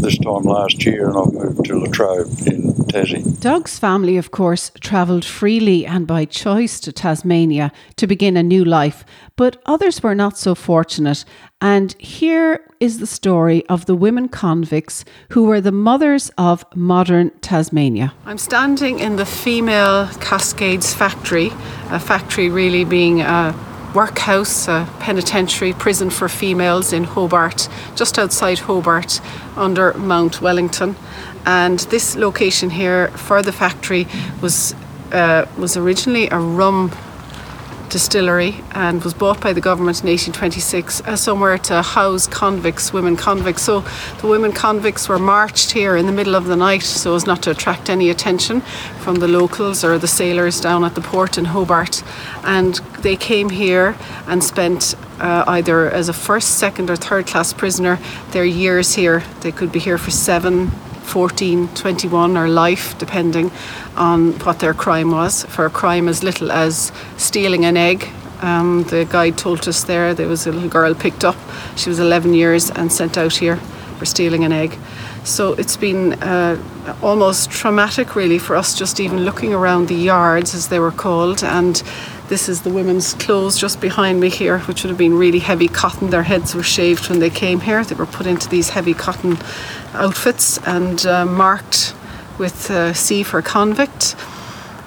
this 0.00 0.18
time 0.18 0.42
last 0.42 0.84
year, 0.84 1.08
and 1.08 1.16
I've 1.16 1.32
moved 1.32 1.64
to 1.66 1.78
Latrobe 1.78 2.28
in 2.46 2.69
Tassie. 2.90 3.40
Doug's 3.40 3.78
family, 3.78 4.16
of 4.16 4.30
course, 4.30 4.70
travelled 4.80 5.24
freely 5.24 5.86
and 5.86 6.06
by 6.06 6.24
choice 6.24 6.80
to 6.80 6.92
Tasmania 6.92 7.72
to 7.96 8.06
begin 8.06 8.36
a 8.36 8.42
new 8.42 8.64
life, 8.64 9.04
but 9.36 9.60
others 9.66 10.02
were 10.02 10.14
not 10.14 10.36
so 10.36 10.54
fortunate. 10.54 11.24
And 11.60 11.92
here 11.98 12.60
is 12.80 12.98
the 12.98 13.06
story 13.06 13.66
of 13.66 13.86
the 13.86 13.94
women 13.94 14.28
convicts 14.28 15.04
who 15.30 15.44
were 15.44 15.60
the 15.60 15.72
mothers 15.72 16.30
of 16.38 16.64
modern 16.74 17.30
Tasmania. 17.40 18.12
I'm 18.26 18.38
standing 18.38 18.98
in 18.98 19.16
the 19.16 19.26
female 19.26 20.08
Cascades 20.20 20.94
factory, 20.94 21.50
a 21.90 22.00
factory 22.00 22.48
really 22.48 22.84
being 22.84 23.20
a 23.20 23.54
workhouse, 23.94 24.68
a 24.68 24.88
penitentiary 25.00 25.72
prison 25.72 26.10
for 26.10 26.28
females 26.28 26.92
in 26.92 27.04
Hobart, 27.04 27.68
just 27.96 28.18
outside 28.18 28.60
Hobart 28.60 29.20
under 29.56 29.92
Mount 29.94 30.40
Wellington. 30.40 30.96
And 31.46 31.78
this 31.90 32.16
location 32.16 32.70
here 32.70 33.08
for 33.08 33.42
the 33.42 33.52
factory 33.52 34.06
was 34.40 34.74
uh, 35.12 35.46
was 35.58 35.76
originally 35.76 36.28
a 36.28 36.38
rum 36.38 36.90
distillery 37.90 38.62
and 38.72 39.02
was 39.02 39.12
bought 39.12 39.40
by 39.40 39.52
the 39.52 39.60
government 39.60 40.00
in 40.00 40.08
1826 40.08 41.00
as 41.02 41.20
somewhere 41.20 41.58
to 41.58 41.82
house 41.82 42.26
convicts, 42.26 42.92
women 42.92 43.16
convicts. 43.16 43.62
So 43.62 43.84
the 44.20 44.28
women 44.28 44.52
convicts 44.52 45.08
were 45.08 45.18
marched 45.18 45.72
here 45.72 45.96
in 45.96 46.06
the 46.06 46.12
middle 46.12 46.34
of 46.34 46.46
the 46.46 46.56
night 46.56 46.82
so 46.82 47.14
as 47.14 47.26
not 47.26 47.42
to 47.42 47.50
attract 47.50 47.90
any 47.90 48.08
attention 48.08 48.62
from 49.00 49.16
the 49.16 49.28
locals 49.28 49.84
or 49.84 49.98
the 49.98 50.08
sailors 50.08 50.60
down 50.60 50.84
at 50.84 50.94
the 50.94 51.00
port 51.00 51.36
in 51.36 51.46
Hobart. 51.46 52.02
And 52.44 52.76
they 53.00 53.16
came 53.16 53.50
here 53.50 53.96
and 54.26 54.42
spent 54.42 54.94
uh, 55.18 55.44
either 55.48 55.90
as 55.90 56.08
a 56.08 56.12
first, 56.12 56.58
second, 56.58 56.88
or 56.90 56.96
third 56.96 57.26
class 57.26 57.52
prisoner 57.52 57.98
their 58.30 58.44
years 58.44 58.94
here. 58.94 59.22
They 59.40 59.52
could 59.52 59.72
be 59.72 59.80
here 59.80 59.98
for 59.98 60.10
seven, 60.10 60.70
14, 61.10 61.68
21 61.74 62.36
or 62.36 62.48
life, 62.48 62.96
depending 62.98 63.50
on 63.96 64.32
what 64.44 64.60
their 64.60 64.72
crime 64.72 65.10
was. 65.10 65.44
For 65.44 65.66
a 65.66 65.70
crime 65.70 66.08
as 66.08 66.22
little 66.22 66.52
as 66.52 66.92
stealing 67.16 67.64
an 67.64 67.76
egg, 67.76 68.08
um, 68.42 68.84
the 68.84 69.04
guide 69.10 69.36
told 69.36 69.66
us 69.66 69.82
there 69.84 70.14
there 70.14 70.28
was 70.28 70.46
a 70.46 70.52
little 70.52 70.68
girl 70.68 70.94
picked 70.94 71.24
up. 71.24 71.36
She 71.76 71.90
was 71.90 71.98
11 71.98 72.32
years 72.32 72.70
and 72.70 72.92
sent 72.92 73.18
out 73.18 73.34
here 73.34 73.56
for 73.98 74.06
stealing 74.06 74.44
an 74.44 74.52
egg. 74.52 74.78
So 75.24 75.52
it's 75.52 75.76
been 75.76 76.14
uh, 76.14 76.56
almost 77.02 77.50
traumatic, 77.50 78.16
really, 78.16 78.38
for 78.38 78.56
us 78.56 78.76
just 78.76 79.00
even 79.00 79.20
looking 79.20 79.52
around 79.52 79.88
the 79.88 79.94
yards, 79.94 80.54
as 80.54 80.68
they 80.68 80.78
were 80.78 80.90
called. 80.90 81.44
And 81.44 81.82
this 82.28 82.48
is 82.48 82.62
the 82.62 82.70
women's 82.70 83.14
clothes 83.14 83.58
just 83.58 83.80
behind 83.80 84.20
me 84.20 84.30
here, 84.30 84.60
which 84.60 84.82
would 84.82 84.88
have 84.88 84.98
been 84.98 85.18
really 85.18 85.40
heavy 85.40 85.68
cotton. 85.68 86.10
Their 86.10 86.22
heads 86.22 86.54
were 86.54 86.62
shaved 86.62 87.10
when 87.10 87.18
they 87.18 87.28
came 87.28 87.60
here. 87.60 87.84
They 87.84 87.96
were 87.96 88.06
put 88.06 88.26
into 88.26 88.48
these 88.48 88.70
heavy 88.70 88.94
cotton 88.94 89.36
outfits 89.92 90.58
and 90.66 91.04
uh, 91.04 91.26
marked 91.26 91.94
with 92.38 92.70
uh, 92.70 92.94
C 92.94 93.22
for 93.22 93.42
convict. 93.42 94.16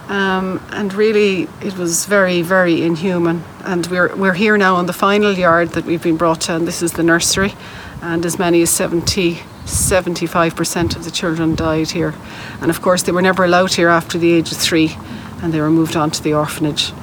Um, 0.08 0.62
and 0.72 0.94
really, 0.94 1.44
it 1.62 1.78
was 1.78 2.06
very, 2.06 2.42
very 2.42 2.82
inhuman. 2.82 3.44
And 3.66 3.86
we're, 3.88 4.16
we're 4.16 4.34
here 4.34 4.58
now 4.58 4.76
on 4.76 4.88
the 4.88 4.94
final 4.94 5.34
yard 5.34 5.70
that 5.70 5.86
we've 5.86 6.04
been 6.04 6.18
brought 6.18 6.42
to, 6.42 6.56
and 6.56 6.68
this 6.68 6.82
is 6.82 6.94
the 6.94 7.04
nursery. 7.04 7.54
And 8.02 8.26
as 8.26 8.40
many 8.40 8.62
as 8.64 8.70
70, 8.70 9.40
75% 9.66 10.96
of 10.96 11.04
the 11.04 11.12
children 11.12 11.56
died 11.56 11.92
here. 11.92 12.14
And 12.62 12.70
of 12.70 12.82
course, 12.82 13.04
they 13.04 13.12
were 13.12 13.22
never 13.22 13.44
allowed 13.44 13.74
here 13.74 13.90
after 13.90 14.18
the 14.18 14.34
age 14.34 14.52
of 14.52 14.58
three, 14.58 14.98
and 15.42 15.54
they 15.54 15.62
were 15.62 15.70
moved 15.70 15.96
on 15.96 16.12
to 16.12 16.24
the 16.24 16.34
orphanage. 16.34 16.94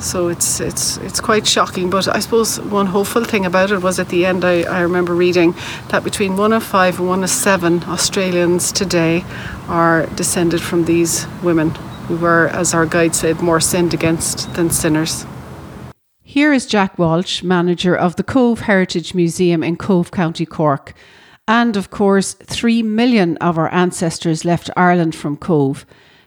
So 0.00 0.28
it's 0.28 0.60
it's 0.60 0.98
it's 0.98 1.20
quite 1.20 1.46
shocking. 1.46 1.88
But 1.88 2.08
I 2.08 2.18
suppose 2.18 2.60
one 2.60 2.86
hopeful 2.86 3.24
thing 3.24 3.46
about 3.46 3.70
it 3.70 3.80
was 3.80 3.98
at 3.98 4.08
the 4.08 4.26
end 4.26 4.44
I, 4.44 4.62
I 4.62 4.80
remember 4.80 5.14
reading 5.14 5.54
that 5.88 6.04
between 6.04 6.36
one 6.36 6.52
of 6.52 6.62
five 6.62 6.98
and 6.98 7.08
one 7.08 7.24
of 7.24 7.30
seven 7.30 7.82
Australians 7.84 8.70
today 8.70 9.24
are 9.68 10.06
descended 10.14 10.60
from 10.60 10.84
these 10.84 11.26
women 11.42 11.70
who 12.08 12.16
were, 12.16 12.48
as 12.48 12.74
our 12.74 12.84
guide 12.84 13.14
said, 13.14 13.40
more 13.40 13.60
sinned 13.60 13.94
against 13.94 14.52
than 14.54 14.68
sinners. 14.68 15.24
Here 16.22 16.52
is 16.52 16.66
Jack 16.66 16.98
Walsh, 16.98 17.42
manager 17.42 17.96
of 17.96 18.16
the 18.16 18.24
Cobh 18.24 18.60
Heritage 18.60 19.14
Museum 19.14 19.62
in 19.62 19.76
Cobh, 19.76 20.10
County 20.10 20.44
Cork. 20.44 20.92
And 21.46 21.76
of 21.76 21.90
course, 21.90 22.32
three 22.32 22.82
million 22.82 23.36
of 23.36 23.58
our 23.58 23.72
ancestors 23.72 24.46
left 24.46 24.70
Ireland 24.76 25.14
from 25.14 25.36
Cobh. 25.36 25.84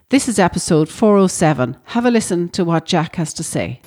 This 0.09 0.27
is 0.27 0.37
episode 0.37 0.89
407. 0.89 1.75
Have 1.85 2.05
a 2.05 2.11
listen 2.11 2.49
to 2.49 2.63
what 2.63 2.85
Jack 2.85 3.15
has 3.15 3.33
to 3.33 3.43
say. 3.43 3.81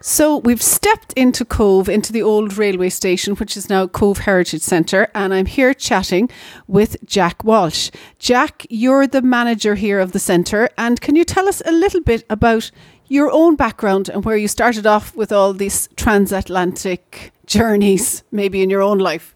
So 0.00 0.36
we've 0.36 0.62
stepped 0.62 1.12
into 1.14 1.44
Cobh, 1.44 1.88
into 1.88 2.12
the 2.12 2.22
old 2.22 2.56
railway 2.56 2.90
station, 2.90 3.34
which 3.34 3.56
is 3.56 3.68
now 3.68 3.88
Cobh 3.88 4.18
Heritage 4.18 4.62
Centre, 4.62 5.08
and 5.16 5.34
I'm 5.34 5.46
here 5.46 5.74
chatting 5.74 6.30
with 6.68 6.96
Jack 7.04 7.42
Walsh. 7.42 7.90
Jack, 8.20 8.64
you're 8.70 9.08
the 9.08 9.22
manager 9.22 9.74
here 9.74 9.98
of 9.98 10.12
the 10.12 10.20
centre, 10.20 10.68
and 10.78 11.00
can 11.00 11.16
you 11.16 11.24
tell 11.24 11.48
us 11.48 11.60
a 11.66 11.72
little 11.72 12.00
bit 12.00 12.22
about 12.30 12.70
your 13.08 13.32
own 13.32 13.56
background 13.56 14.08
and 14.08 14.24
where 14.24 14.36
you 14.36 14.46
started 14.46 14.86
off 14.86 15.16
with 15.16 15.32
all 15.32 15.52
these 15.52 15.88
transatlantic 15.96 17.32
journeys, 17.46 18.22
maybe 18.30 18.62
in 18.62 18.70
your 18.70 18.82
own 18.82 18.98
life? 18.98 19.34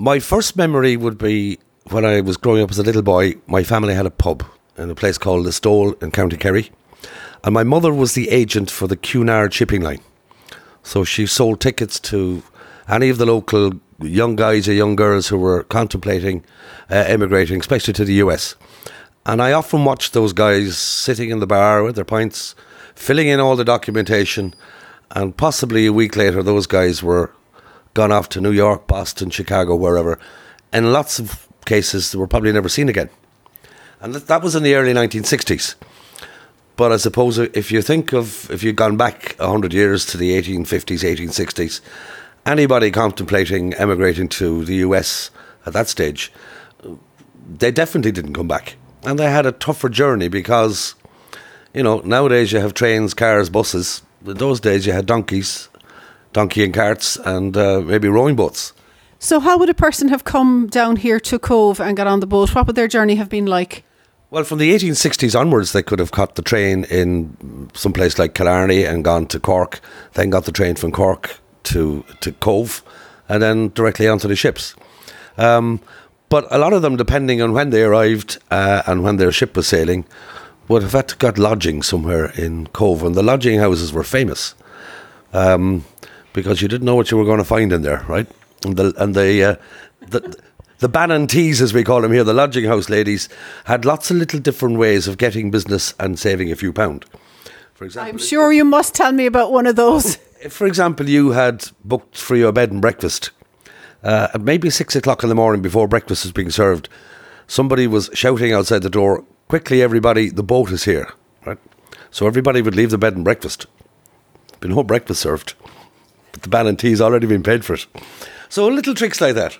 My 0.00 0.20
first 0.20 0.54
memory 0.56 0.96
would 0.96 1.18
be 1.18 1.58
when 1.90 2.04
I 2.04 2.20
was 2.20 2.36
growing 2.36 2.62
up 2.62 2.70
as 2.70 2.78
a 2.78 2.84
little 2.84 3.02
boy, 3.02 3.34
my 3.48 3.64
family 3.64 3.94
had 3.94 4.06
a 4.06 4.12
pub 4.12 4.44
in 4.76 4.90
a 4.90 4.94
place 4.94 5.18
called 5.18 5.44
Listowel 5.44 6.00
in 6.00 6.12
County 6.12 6.36
Kerry. 6.36 6.70
And 7.42 7.52
my 7.52 7.64
mother 7.64 7.92
was 7.92 8.12
the 8.12 8.28
agent 8.28 8.70
for 8.70 8.86
the 8.86 8.96
Cunard 8.96 9.52
shipping 9.52 9.82
line. 9.82 9.98
So 10.84 11.02
she 11.02 11.26
sold 11.26 11.60
tickets 11.60 11.98
to 11.98 12.44
any 12.88 13.08
of 13.08 13.18
the 13.18 13.26
local 13.26 13.72
young 14.00 14.36
guys 14.36 14.68
or 14.68 14.72
young 14.72 14.94
girls 14.94 15.26
who 15.26 15.36
were 15.36 15.64
contemplating 15.64 16.44
uh, 16.88 17.02
emigrating, 17.08 17.58
especially 17.58 17.94
to 17.94 18.04
the 18.04 18.20
US. 18.24 18.54
And 19.26 19.42
I 19.42 19.50
often 19.50 19.84
watched 19.84 20.12
those 20.12 20.32
guys 20.32 20.78
sitting 20.78 21.30
in 21.30 21.40
the 21.40 21.46
bar 21.48 21.82
with 21.82 21.96
their 21.96 22.04
pints, 22.04 22.54
filling 22.94 23.26
in 23.26 23.40
all 23.40 23.56
the 23.56 23.64
documentation. 23.64 24.54
And 25.10 25.36
possibly 25.36 25.86
a 25.86 25.92
week 25.92 26.14
later, 26.14 26.40
those 26.44 26.68
guys 26.68 27.02
were 27.02 27.32
gone 27.94 28.12
off 28.12 28.28
to 28.30 28.40
New 28.40 28.52
York, 28.52 28.86
Boston, 28.86 29.30
Chicago, 29.30 29.74
wherever. 29.76 30.18
In 30.72 30.92
lots 30.92 31.18
of 31.18 31.48
cases, 31.64 32.12
they 32.12 32.18
were 32.18 32.26
probably 32.26 32.52
never 32.52 32.68
seen 32.68 32.88
again. 32.88 33.10
And 34.00 34.14
that 34.14 34.42
was 34.42 34.54
in 34.54 34.62
the 34.62 34.74
early 34.74 34.92
1960s. 34.92 35.74
But 36.76 36.92
I 36.92 36.96
suppose 36.96 37.38
if 37.38 37.72
you 37.72 37.82
think 37.82 38.12
of, 38.12 38.48
if 38.50 38.62
you've 38.62 38.76
gone 38.76 38.96
back 38.96 39.34
100 39.38 39.74
years 39.74 40.06
to 40.06 40.16
the 40.16 40.40
1850s, 40.40 41.02
1860s, 41.02 41.80
anybody 42.46 42.92
contemplating 42.92 43.74
emigrating 43.74 44.28
to 44.28 44.64
the 44.64 44.76
US 44.76 45.32
at 45.66 45.72
that 45.72 45.88
stage, 45.88 46.32
they 47.48 47.72
definitely 47.72 48.12
didn't 48.12 48.34
come 48.34 48.46
back. 48.46 48.76
And 49.02 49.18
they 49.18 49.30
had 49.30 49.44
a 49.44 49.52
tougher 49.52 49.88
journey 49.88 50.28
because, 50.28 50.94
you 51.74 51.82
know, 51.82 51.98
nowadays 52.04 52.52
you 52.52 52.60
have 52.60 52.74
trains, 52.74 53.12
cars, 53.12 53.50
buses. 53.50 54.02
In 54.24 54.36
those 54.36 54.60
days 54.60 54.86
you 54.86 54.92
had 54.92 55.06
donkeys, 55.06 55.68
donkey 56.32 56.64
and 56.64 56.74
carts, 56.74 57.16
and 57.16 57.56
uh, 57.56 57.80
maybe 57.80 58.08
rowing 58.08 58.36
boats. 58.36 58.72
So, 59.18 59.40
how 59.40 59.58
would 59.58 59.68
a 59.68 59.74
person 59.74 60.08
have 60.08 60.24
come 60.24 60.68
down 60.68 60.96
here 60.96 61.18
to 61.20 61.38
Cobh 61.38 61.80
and 61.80 61.96
got 61.96 62.06
on 62.06 62.20
the 62.20 62.26
boat? 62.26 62.54
What 62.54 62.66
would 62.66 62.76
their 62.76 62.88
journey 62.88 63.16
have 63.16 63.28
been 63.28 63.46
like? 63.46 63.84
Well, 64.30 64.44
from 64.44 64.58
the 64.58 64.74
1860s 64.74 65.38
onwards, 65.38 65.72
they 65.72 65.82
could 65.82 65.98
have 65.98 66.12
caught 66.12 66.34
the 66.34 66.42
train 66.42 66.84
in 66.84 67.70
some 67.74 67.92
place 67.92 68.18
like 68.18 68.34
Killarney 68.34 68.84
and 68.84 69.02
gone 69.02 69.26
to 69.28 69.40
Cork, 69.40 69.80
then 70.12 70.30
got 70.30 70.44
the 70.44 70.52
train 70.52 70.76
from 70.76 70.92
Cork 70.92 71.38
to, 71.64 72.04
to 72.20 72.32
Cobh, 72.32 72.82
and 73.28 73.42
then 73.42 73.70
directly 73.70 74.06
onto 74.06 74.28
the 74.28 74.36
ships. 74.36 74.76
Um, 75.38 75.80
but 76.28 76.46
a 76.50 76.58
lot 76.58 76.74
of 76.74 76.82
them, 76.82 76.96
depending 76.96 77.40
on 77.40 77.54
when 77.54 77.70
they 77.70 77.82
arrived 77.82 78.38
uh, 78.50 78.82
and 78.86 79.02
when 79.02 79.16
their 79.16 79.32
ship 79.32 79.56
was 79.56 79.66
sailing, 79.66 80.04
would 80.68 80.82
have 80.82 80.92
had 80.92 81.08
to 81.08 81.16
got 81.16 81.38
lodging 81.38 81.82
somewhere 81.82 82.26
in 82.32 82.66
Cobh, 82.68 83.02
and 83.02 83.14
the 83.14 83.22
lodging 83.22 83.58
houses 83.58 83.94
were 83.94 84.04
famous 84.04 84.54
um, 85.32 85.84
because 86.32 86.62
you 86.62 86.68
didn't 86.68 86.84
know 86.84 86.94
what 86.94 87.10
you 87.10 87.16
were 87.16 87.24
going 87.24 87.38
to 87.38 87.44
find 87.44 87.72
in 87.72 87.82
there, 87.82 88.04
right? 88.08 88.26
And 88.64 88.76
the 88.76 88.94
and 88.96 89.14
the, 89.14 89.44
uh, 89.44 89.56
the 90.00 90.36
the 90.78 90.88
Bannontees, 90.88 91.60
as 91.60 91.74
we 91.74 91.82
call 91.82 92.02
them 92.02 92.12
here, 92.12 92.24
the 92.24 92.32
lodging 92.32 92.64
house 92.64 92.88
ladies, 92.88 93.28
had 93.64 93.84
lots 93.84 94.10
of 94.10 94.16
little 94.16 94.38
different 94.38 94.78
ways 94.78 95.08
of 95.08 95.18
getting 95.18 95.50
business 95.50 95.94
and 95.98 96.18
saving 96.18 96.52
a 96.52 96.56
few 96.56 96.72
pound. 96.72 97.04
For 97.74 97.84
example, 97.84 98.10
I'm 98.10 98.18
sure 98.18 98.52
you 98.52 98.64
must 98.64 98.94
tell 98.94 99.12
me 99.12 99.26
about 99.26 99.52
one 99.52 99.66
of 99.66 99.76
those. 99.76 100.18
If, 100.40 100.52
for 100.52 100.68
example, 100.68 101.08
you 101.08 101.30
had 101.32 101.68
booked 101.84 102.16
for 102.16 102.36
your 102.36 102.52
bed 102.52 102.70
and 102.70 102.80
breakfast 102.80 103.30
uh, 104.04 104.28
at 104.32 104.40
maybe 104.40 104.70
six 104.70 104.94
o'clock 104.94 105.24
in 105.24 105.28
the 105.28 105.34
morning 105.34 105.62
before 105.62 105.88
breakfast 105.88 106.24
was 106.24 106.32
being 106.32 106.50
served, 106.50 106.88
somebody 107.48 107.88
was 107.88 108.08
shouting 108.14 108.52
outside 108.52 108.82
the 108.82 108.90
door, 108.90 109.24
"Quickly, 109.48 109.82
everybody! 109.82 110.28
The 110.28 110.44
boat 110.44 110.70
is 110.70 110.84
here!" 110.84 111.12
Right. 111.44 111.58
So 112.12 112.28
everybody 112.28 112.62
would 112.62 112.76
leave 112.76 112.90
the 112.90 112.98
bed 112.98 113.16
and 113.16 113.24
breakfast. 113.24 113.66
Been 114.60 114.70
no 114.70 114.84
breakfast 114.84 115.22
served, 115.22 115.54
but 116.38 116.44
the 116.44 116.48
Bannontee's 116.48 117.00
already 117.00 117.26
been 117.26 117.42
paid 117.42 117.64
for 117.64 117.74
it. 117.74 117.86
So 118.48 118.68
little 118.68 118.94
tricks 118.94 119.20
like 119.20 119.34
that. 119.34 119.58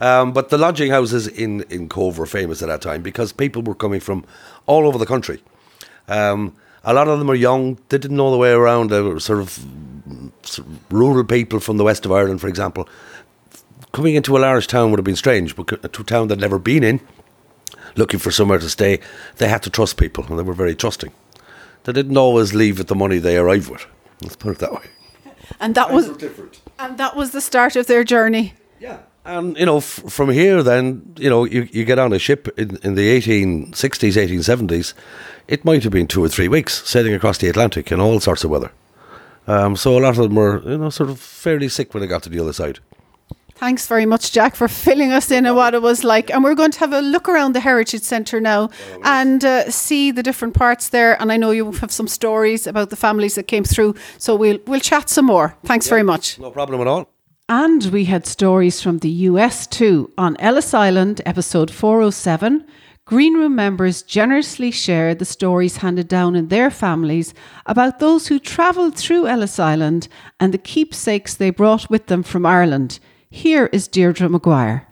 Um, 0.00 0.32
but 0.32 0.50
the 0.50 0.58
lodging 0.58 0.90
houses 0.90 1.26
in, 1.26 1.62
in 1.70 1.88
Cobh 1.88 2.18
were 2.18 2.26
famous 2.26 2.60
at 2.60 2.68
that 2.68 2.82
time 2.82 3.02
because 3.02 3.32
people 3.32 3.62
were 3.62 3.74
coming 3.74 4.00
from 4.00 4.24
all 4.66 4.86
over 4.86 4.98
the 4.98 5.06
country. 5.06 5.42
Um, 6.08 6.54
a 6.84 6.92
lot 6.92 7.08
of 7.08 7.18
them 7.18 7.28
were 7.28 7.34
young, 7.34 7.78
they 7.88 7.98
didn't 7.98 8.16
know 8.16 8.30
the 8.30 8.36
way 8.36 8.50
around. 8.50 8.90
They 8.90 9.00
were 9.00 9.20
sort 9.20 9.38
of, 9.38 9.50
sort 10.42 10.68
of 10.68 10.92
rural 10.92 11.24
people 11.24 11.60
from 11.60 11.76
the 11.76 11.84
west 11.84 12.04
of 12.04 12.12
Ireland, 12.12 12.40
for 12.40 12.48
example. 12.48 12.88
Coming 13.92 14.16
into 14.16 14.36
a 14.36 14.40
large 14.40 14.66
town 14.66 14.90
would 14.90 14.98
have 14.98 15.04
been 15.04 15.16
strange, 15.16 15.54
but 15.54 15.72
a 15.84 15.88
town 15.88 16.28
they'd 16.28 16.40
never 16.40 16.58
been 16.58 16.82
in, 16.82 17.00
looking 17.96 18.18
for 18.18 18.30
somewhere 18.30 18.58
to 18.58 18.68
stay, 18.68 19.00
they 19.36 19.48
had 19.48 19.62
to 19.62 19.70
trust 19.70 19.96
people, 19.96 20.24
and 20.26 20.38
they 20.38 20.42
were 20.42 20.54
very 20.54 20.74
trusting. 20.74 21.12
They 21.84 21.92
didn't 21.92 22.16
always 22.16 22.54
leave 22.54 22.78
with 22.78 22.88
the 22.88 22.94
money 22.94 23.18
they 23.18 23.36
arrived 23.36 23.70
with. 23.70 23.86
Let's 24.20 24.36
put 24.36 24.52
it 24.52 24.58
that 24.58 24.72
way. 24.72 24.86
And 25.60 25.74
that 25.74 25.92
was 25.92 26.08
different. 26.16 26.60
And 26.78 26.98
that 26.98 27.16
was 27.16 27.30
the 27.32 27.40
start 27.40 27.76
of 27.76 27.86
their 27.86 28.04
journey. 28.04 28.54
Yeah. 28.80 28.98
And, 29.24 29.56
you 29.56 29.66
know, 29.66 29.76
f- 29.76 30.02
from 30.08 30.30
here, 30.30 30.62
then, 30.62 31.14
you 31.16 31.30
know, 31.30 31.44
you, 31.44 31.68
you 31.70 31.84
get 31.84 31.98
on 31.98 32.12
a 32.12 32.18
ship 32.18 32.48
in, 32.58 32.76
in 32.82 32.96
the 32.96 33.08
1860s, 33.20 33.70
1870s, 33.70 34.94
it 35.46 35.64
might 35.64 35.84
have 35.84 35.92
been 35.92 36.08
two 36.08 36.24
or 36.24 36.28
three 36.28 36.48
weeks 36.48 36.82
sailing 36.88 37.14
across 37.14 37.38
the 37.38 37.48
Atlantic 37.48 37.92
in 37.92 38.00
all 38.00 38.18
sorts 38.18 38.42
of 38.42 38.50
weather. 38.50 38.72
Um, 39.46 39.76
so 39.76 39.96
a 39.96 40.00
lot 40.00 40.10
of 40.10 40.16
them 40.16 40.34
were, 40.34 40.60
you 40.68 40.78
know, 40.78 40.90
sort 40.90 41.10
of 41.10 41.20
fairly 41.20 41.68
sick 41.68 41.94
when 41.94 42.00
they 42.00 42.06
got 42.08 42.22
to 42.24 42.28
the 42.28 42.40
other 42.40 42.52
side. 42.52 42.80
Thanks 43.62 43.86
very 43.86 44.06
much, 44.06 44.32
Jack, 44.32 44.56
for 44.56 44.66
filling 44.66 45.12
us 45.12 45.30
in 45.30 45.46
on 45.46 45.54
what 45.54 45.72
it 45.72 45.82
was 45.82 46.02
like. 46.02 46.30
And 46.30 46.42
we're 46.42 46.56
going 46.56 46.72
to 46.72 46.80
have 46.80 46.92
a 46.92 47.00
look 47.00 47.28
around 47.28 47.52
the 47.52 47.60
Heritage 47.60 48.02
Centre 48.02 48.40
now 48.40 48.70
and 49.04 49.44
uh, 49.44 49.70
see 49.70 50.10
the 50.10 50.20
different 50.20 50.54
parts 50.54 50.88
there. 50.88 51.16
And 51.22 51.30
I 51.30 51.36
know 51.36 51.52
you 51.52 51.70
have 51.70 51.92
some 51.92 52.08
stories 52.08 52.66
about 52.66 52.90
the 52.90 52.96
families 52.96 53.36
that 53.36 53.44
came 53.44 53.62
through. 53.62 53.94
So 54.18 54.34
we'll, 54.34 54.58
we'll 54.66 54.80
chat 54.80 55.08
some 55.08 55.26
more. 55.26 55.56
Thanks 55.64 55.86
yeah, 55.86 55.90
very 55.90 56.02
much. 56.02 56.40
No 56.40 56.50
problem 56.50 56.80
at 56.80 56.88
all. 56.88 57.08
And 57.48 57.84
we 57.92 58.06
had 58.06 58.26
stories 58.26 58.82
from 58.82 58.98
the 58.98 59.10
US 59.30 59.68
too. 59.68 60.12
On 60.18 60.36
Ellis 60.38 60.74
Island, 60.74 61.20
episode 61.24 61.70
407, 61.70 62.66
Green 63.04 63.34
Room 63.34 63.54
members 63.54 64.02
generously 64.02 64.72
shared 64.72 65.20
the 65.20 65.24
stories 65.24 65.76
handed 65.76 66.08
down 66.08 66.34
in 66.34 66.48
their 66.48 66.68
families 66.68 67.32
about 67.66 68.00
those 68.00 68.26
who 68.26 68.40
travelled 68.40 68.96
through 68.96 69.28
Ellis 69.28 69.60
Island 69.60 70.08
and 70.40 70.52
the 70.52 70.58
keepsakes 70.58 71.34
they 71.34 71.50
brought 71.50 71.88
with 71.88 72.08
them 72.08 72.24
from 72.24 72.44
Ireland. 72.44 72.98
Here 73.34 73.70
is 73.72 73.88
Deirdre 73.88 74.28
Maguire. 74.28 74.86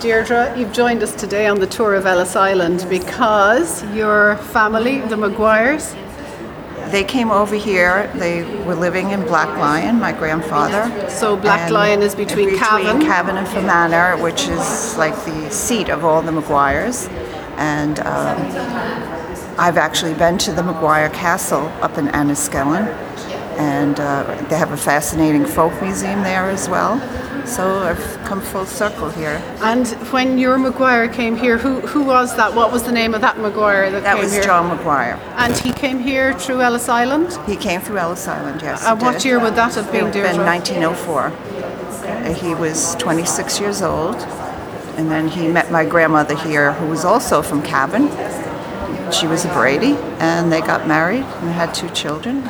Deirdre, 0.00 0.56
you've 0.56 0.72
joined 0.72 1.02
us 1.02 1.12
today 1.12 1.48
on 1.48 1.58
the 1.58 1.66
tour 1.66 1.96
of 1.96 2.06
Ellis 2.06 2.36
Island 2.36 2.86
because 2.88 3.82
your 3.92 4.36
family, 4.36 5.00
the 5.00 5.16
Maguires, 5.16 5.92
they 6.92 7.02
came 7.02 7.32
over 7.32 7.56
here. 7.56 8.08
They 8.14 8.44
were 8.62 8.76
living 8.76 9.10
in 9.10 9.22
Black 9.22 9.48
Lion, 9.58 9.98
my 9.98 10.12
grandfather. 10.12 11.10
So 11.10 11.36
Blacklion 11.36 12.00
is 12.00 12.14
between, 12.14 12.50
between 12.50 12.60
Cavan? 12.60 13.00
Cavan 13.02 13.36
and 13.36 13.48
Fermanagh, 13.48 14.22
which 14.22 14.46
is 14.46 14.96
like 14.96 15.16
the 15.24 15.50
seat 15.50 15.88
of 15.88 16.04
all 16.04 16.22
the 16.22 16.30
Maguires. 16.30 17.08
And 17.56 17.98
um, 17.98 18.38
I've 19.58 19.78
actually 19.78 20.14
been 20.14 20.38
to 20.38 20.52
the 20.52 20.62
Maguire 20.62 21.10
Castle 21.10 21.66
up 21.82 21.98
in 21.98 22.06
Enniskillen, 22.06 22.86
and 23.58 23.98
uh, 23.98 24.46
they 24.48 24.56
have 24.56 24.70
a 24.70 24.76
fascinating 24.76 25.44
folk 25.44 25.72
museum 25.82 26.22
there 26.22 26.48
as 26.48 26.68
well. 26.68 27.00
So 27.46 27.78
I've 27.80 28.24
come 28.24 28.40
full 28.40 28.66
circle 28.66 29.10
here. 29.10 29.42
And 29.60 29.86
when 30.12 30.38
your 30.38 30.58
Maguire 30.58 31.08
came 31.08 31.36
here, 31.36 31.58
who, 31.58 31.80
who 31.80 32.02
was 32.02 32.36
that? 32.36 32.54
What 32.54 32.72
was 32.72 32.82
the 32.82 32.92
name 32.92 33.14
of 33.14 33.20
that 33.20 33.38
Maguire 33.38 33.90
that, 33.90 34.02
that 34.02 34.14
came 34.14 34.24
was 34.24 34.32
here? 34.32 34.42
John 34.42 34.68
Maguire. 34.68 35.18
And 35.36 35.56
he 35.56 35.72
came 35.72 35.98
here 35.98 36.32
through 36.38 36.62
Ellis 36.62 36.88
Island? 36.88 37.38
He 37.46 37.56
came 37.56 37.80
through 37.80 37.98
Ellis 37.98 38.26
Island, 38.26 38.62
yes. 38.62 38.84
And 38.84 39.00
what 39.00 39.14
did. 39.14 39.24
year 39.24 39.38
would 39.40 39.54
that 39.56 39.74
have 39.74 39.90
been, 39.92 40.06
It 40.06 40.14
would 40.14 40.38
1904. 40.38 41.30
He 42.34 42.54
was 42.54 42.94
26 42.96 43.60
years 43.60 43.82
old. 43.82 44.16
And 44.96 45.10
then 45.10 45.28
he 45.28 45.48
met 45.48 45.70
my 45.72 45.84
grandmother 45.84 46.36
here, 46.36 46.72
who 46.74 46.86
was 46.86 47.04
also 47.04 47.42
from 47.42 47.62
Cavan. 47.62 48.08
She 49.12 49.26
was 49.26 49.44
a 49.44 49.48
Brady, 49.48 49.96
and 50.18 50.50
they 50.52 50.60
got 50.60 50.86
married 50.88 51.24
and 51.24 51.50
had 51.50 51.74
two 51.74 51.90
children. 51.90 52.42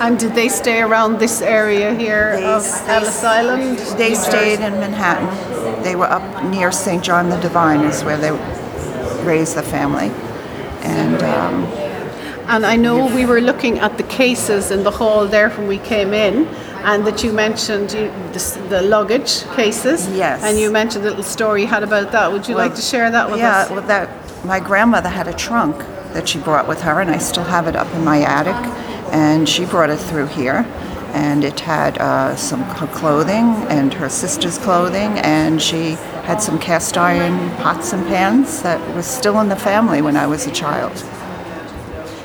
And 0.00 0.18
did 0.18 0.34
they 0.34 0.48
stay 0.48 0.80
around 0.80 1.18
this 1.18 1.42
area 1.42 1.94
here 1.94 2.36
They- 2.36 2.44
of 2.44 2.62
they- 2.86 2.92
Ellis 2.94 3.22
Island? 3.22 3.78
They 3.98 4.14
stayed 4.14 4.60
in 4.60 4.80
Manhattan. 4.80 5.28
They 5.82 5.94
were 5.94 6.10
up 6.10 6.44
near 6.44 6.72
St. 6.72 7.02
John 7.02 7.28
the 7.28 7.36
Divine, 7.36 7.80
is 7.80 8.02
where 8.02 8.16
they 8.16 8.32
raised 9.24 9.56
the 9.56 9.62
family. 9.62 10.10
And 10.82 11.22
um, 11.22 11.66
And 12.48 12.66
I 12.66 12.76
know 12.76 13.06
we 13.14 13.26
were 13.26 13.40
looking 13.40 13.78
at 13.78 13.96
the 13.96 14.02
cases 14.02 14.70
in 14.70 14.82
the 14.82 14.90
hall 14.90 15.26
there 15.26 15.50
when 15.50 15.68
we 15.68 15.78
came 15.78 16.12
in, 16.12 16.48
and 16.82 17.06
that 17.06 17.22
you 17.22 17.32
mentioned 17.32 17.92
you, 17.92 18.10
the, 18.32 18.42
the 18.68 18.82
luggage 18.82 19.44
cases. 19.54 20.08
Yes. 20.08 20.42
And 20.42 20.58
you 20.58 20.70
mentioned 20.72 21.04
a 21.04 21.08
little 21.10 21.22
story 21.22 21.60
you 21.62 21.68
had 21.68 21.82
about 21.84 22.10
that. 22.10 22.32
Would 22.32 22.48
you 22.48 22.56
like 22.56 22.74
to 22.74 22.82
share 22.82 23.08
that 23.10 23.30
with 23.30 23.38
yeah, 23.38 23.60
us? 23.60 23.70
well, 23.70 23.82
that 23.82 24.08
my 24.44 24.58
grandmother 24.58 25.10
had 25.10 25.28
a 25.28 25.32
trunk 25.34 25.76
that 26.14 26.28
she 26.28 26.38
brought 26.38 26.66
with 26.66 26.80
her, 26.82 27.00
and 27.00 27.10
I 27.10 27.18
still 27.18 27.44
have 27.44 27.68
it 27.68 27.76
up 27.76 27.92
in 27.94 28.02
my 28.04 28.20
attic. 28.22 28.56
And 29.12 29.48
she 29.48 29.64
brought 29.64 29.90
it 29.90 29.98
through 29.98 30.26
here, 30.26 30.64
and 31.14 31.44
it 31.44 31.60
had 31.60 31.98
uh, 31.98 32.36
some 32.36 32.62
her 32.62 32.86
clothing 32.86 33.46
and 33.68 33.92
her 33.94 34.08
sister's 34.08 34.58
clothing, 34.58 35.18
and 35.18 35.60
she 35.60 35.92
had 36.24 36.38
some 36.40 36.58
cast 36.58 36.96
iron 36.96 37.50
pots 37.56 37.92
and 37.92 38.06
pans 38.06 38.62
that 38.62 38.80
was 38.94 39.06
still 39.06 39.40
in 39.40 39.48
the 39.48 39.56
family 39.56 40.02
when 40.02 40.16
I 40.16 40.26
was 40.26 40.46
a 40.46 40.52
child. 40.52 40.92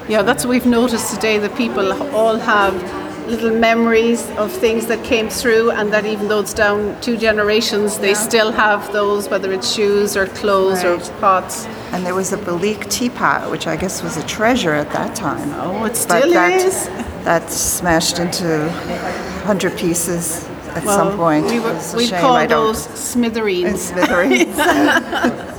Yeah, 0.08 0.22
that's 0.22 0.46
what 0.46 0.52
we've 0.52 0.66
noticed 0.66 1.14
today 1.14 1.40
that 1.40 1.56
people 1.58 1.92
all 2.16 2.38
have 2.38 3.05
little 3.28 3.52
memories 3.52 4.30
of 4.32 4.52
things 4.52 4.86
that 4.88 5.04
came 5.04 5.30
through, 5.30 5.72
and 5.72 5.92
that 5.94 6.06
even 6.06 6.28
though 6.28 6.40
it's 6.40 6.54
down 6.54 7.00
two 7.02 7.18
generations, 7.18 7.98
they 8.00 8.14
still 8.14 8.52
have 8.52 8.92
those, 8.94 9.30
whether 9.30 9.52
it's 9.52 9.74
shoes 9.74 10.16
or 10.16 10.28
clothes 10.28 10.84
or 10.84 10.98
pots. 11.20 11.66
And 11.92 12.06
there 12.06 12.14
was 12.16 12.34
a 12.34 12.38
Belleek 12.38 12.90
teapot, 12.90 13.50
which 13.52 13.68
I 13.68 13.76
guess 13.76 14.04
was 14.04 14.18
a 14.18 14.26
treasure 14.28 14.74
at 14.74 14.92
that 14.92 15.16
time. 15.16 15.50
Oh, 15.54 15.86
it 15.86 15.90
But 15.90 15.96
still 15.98 16.30
that, 16.32 16.62
is. 16.62 16.88
That 17.24 17.50
smashed 17.50 18.20
into 18.20 18.68
100 18.70 19.78
pieces 19.78 20.46
at 20.76 20.84
Well, 20.86 20.98
some 20.98 21.18
point. 21.18 21.46
We, 21.48 21.60
were, 21.60 21.74
we 21.96 22.06
shame 22.08 22.22
call 22.22 22.36
I 22.36 22.46
those 22.48 22.84
smithereens. 22.84 23.72
in 23.72 23.78
smithereens. 23.78 24.58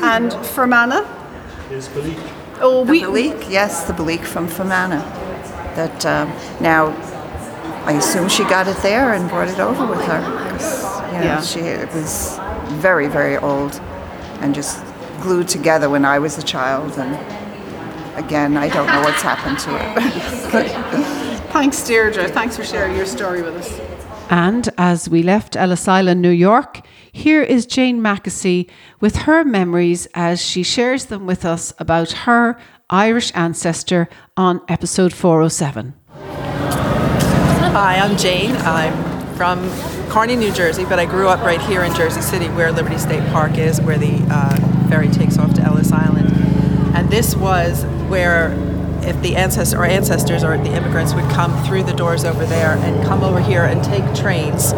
And 0.00 0.32
Fermanagh? 0.46 1.04
Oh, 2.60 2.84
the 2.84 2.90
we, 2.90 3.00
Belleek, 3.02 3.50
yes, 3.50 3.84
the 3.84 3.92
Belleek 3.92 4.24
from 4.24 4.46
Fermanagh. 4.48 5.02
That 5.78 6.04
um, 6.06 6.28
now, 6.60 6.86
I 7.86 7.92
assume 7.92 8.28
she 8.28 8.42
got 8.42 8.66
it 8.66 8.76
there 8.78 9.14
and 9.14 9.28
brought 9.28 9.46
it 9.48 9.60
over 9.60 9.86
with 9.86 10.04
her. 10.10 10.20
You 11.12 11.18
know, 11.18 11.24
Yeah. 11.24 11.40
she 11.40 11.60
it 11.60 11.88
was 11.94 12.36
very, 12.86 13.06
very 13.06 13.36
old, 13.36 13.80
and 14.40 14.52
just 14.54 14.82
glued 15.22 15.46
together 15.46 15.88
when 15.88 16.04
I 16.04 16.18
was 16.18 16.36
a 16.36 16.42
child. 16.42 16.98
And 16.98 17.14
again, 18.24 18.56
I 18.56 18.68
don't 18.68 18.88
know 18.88 19.02
what's 19.02 19.22
happened 19.22 19.58
to 19.60 19.70
it. 19.80 21.48
thanks, 21.52 21.86
Deirdre. 21.86 22.28
Thanks 22.28 22.56
for 22.56 22.64
sharing 22.64 22.96
your 22.96 23.06
story 23.06 23.42
with 23.42 23.54
us. 23.56 23.70
And 24.30 24.68
as 24.76 25.08
we 25.08 25.22
left 25.22 25.56
Ellis 25.56 25.86
Island, 25.86 26.20
New 26.20 26.36
York, 26.48 26.80
here 27.12 27.42
is 27.42 27.66
Jane 27.66 28.00
Mackesy 28.00 28.68
with 29.00 29.14
her 29.26 29.44
memories 29.44 30.08
as 30.14 30.44
she 30.44 30.62
shares 30.64 31.06
them 31.06 31.24
with 31.24 31.44
us 31.44 31.72
about 31.78 32.10
her 32.26 32.58
Irish 32.90 33.30
ancestor 33.34 34.08
on 34.34 34.62
episode 34.66 35.12
407. 35.12 35.92
Hi, 37.70 37.98
I'm 37.98 38.16
Jane. 38.16 38.56
I'm 38.56 38.94
from 39.34 39.68
Kearny, 40.08 40.38
New 40.38 40.50
Jersey, 40.52 40.86
but 40.86 40.98
I 40.98 41.04
grew 41.04 41.28
up 41.28 41.40
right 41.40 41.60
here 41.60 41.82
in 41.82 41.94
Jersey 41.94 42.22
City 42.22 42.48
where 42.48 42.72
Liberty 42.72 42.96
State 42.96 43.22
Park 43.30 43.58
is, 43.58 43.78
where 43.82 43.98
the 43.98 44.26
uh, 44.30 44.88
ferry 44.88 45.08
takes 45.08 45.36
off 45.36 45.52
to 45.54 45.62
Ellis 45.62 45.92
Island. 45.92 46.30
And 46.96 47.10
this 47.10 47.36
was 47.36 47.84
where 48.08 48.54
if 49.02 49.20
the 49.20 49.36
ancestor 49.36 49.78
or 49.78 49.84
ancestors 49.84 50.42
or 50.42 50.56
the 50.56 50.74
immigrants 50.74 51.12
would 51.12 51.28
come 51.30 51.62
through 51.64 51.82
the 51.82 51.92
doors 51.92 52.24
over 52.24 52.46
there 52.46 52.70
and 52.70 53.06
come 53.06 53.22
over 53.22 53.38
here 53.38 53.64
and 53.64 53.84
take 53.84 54.02
trains 54.14 54.72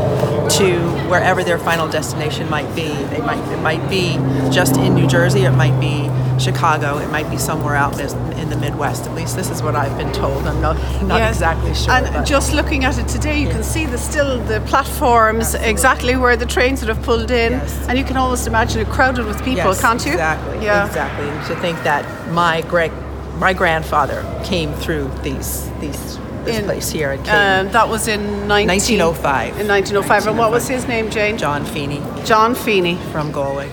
to 0.56 0.78
wherever 1.08 1.44
their 1.44 1.58
final 1.58 1.88
destination 1.88 2.50
might 2.50 2.74
be. 2.74 2.88
They 2.88 3.20
might 3.20 3.38
it 3.52 3.62
might 3.62 3.88
be 3.88 4.14
just 4.52 4.76
in 4.76 4.96
New 4.96 5.06
Jersey, 5.06 5.42
it 5.42 5.52
might 5.52 5.78
be 5.80 6.10
Chicago, 6.40 6.98
it 6.98 7.10
might 7.10 7.28
be 7.30 7.36
somewhere 7.38 7.76
out 7.76 7.98
in 8.40 8.48
the 8.50 8.56
Midwest. 8.56 9.06
At 9.06 9.14
least 9.14 9.36
this 9.36 9.50
is 9.50 9.62
what 9.62 9.74
I've 9.76 9.96
been 9.96 10.12
told. 10.12 10.46
I'm 10.46 10.60
not 10.60 10.76
not 11.02 11.18
Yes. 11.18 11.34
exactly 11.36 11.74
sure. 11.74 11.92
And 11.92 12.06
but- 12.12 12.24
just 12.26 12.52
looking 12.52 12.84
at 12.84 12.98
it 12.98 13.06
today, 13.08 13.38
you 13.38 13.48
can 13.48 13.62
see 13.62 13.84
the 13.86 13.98
still 13.98 14.38
the 14.52 14.60
platforms 14.62 15.54
exactly 15.54 16.16
where 16.16 16.36
the 16.36 16.46
trains 16.46 16.80
would 16.80 16.88
have 16.88 17.02
pulled 17.02 17.30
in, 17.30 17.52
Yes. 17.52 17.86
and 17.88 17.98
you 17.98 18.04
can 18.04 18.16
almost 18.16 18.46
imagine 18.46 18.80
it 18.80 18.88
crowded 18.88 19.26
with 19.26 19.38
people, 19.44 19.70
Yes, 19.72 19.80
can't 19.80 20.04
you? 20.06 20.12
Exactly. 20.12 20.64
Yeah. 20.64 20.86
Exactly. 20.86 21.28
And 21.28 21.46
to 21.46 21.54
think 21.56 21.82
that 21.84 22.04
my 22.32 22.62
great 22.62 22.92
my 23.38 23.52
grandfather 23.54 24.22
came 24.44 24.72
through 24.74 25.10
these 25.22 25.68
these 25.80 26.18
this 26.44 26.56
In- 26.58 26.64
place 26.64 26.88
here 26.90 27.10
and 27.12 27.22
came. 27.24 27.34
Um, 27.66 27.72
that 27.72 27.88
was 27.90 28.08
in 28.08 28.48
19, 28.48 28.66
1905. 28.68 29.60
In 29.60 29.66
1905. 29.66 30.26
And 30.26 30.38
what 30.38 30.50
was 30.50 30.66
his 30.68 30.88
name, 30.88 31.10
Jane? 31.10 31.36
John 31.36 31.64
Feeney 31.64 32.02
John 32.24 32.54
Feeney. 32.54 32.96
from 33.12 33.30
Galway. 33.30 33.68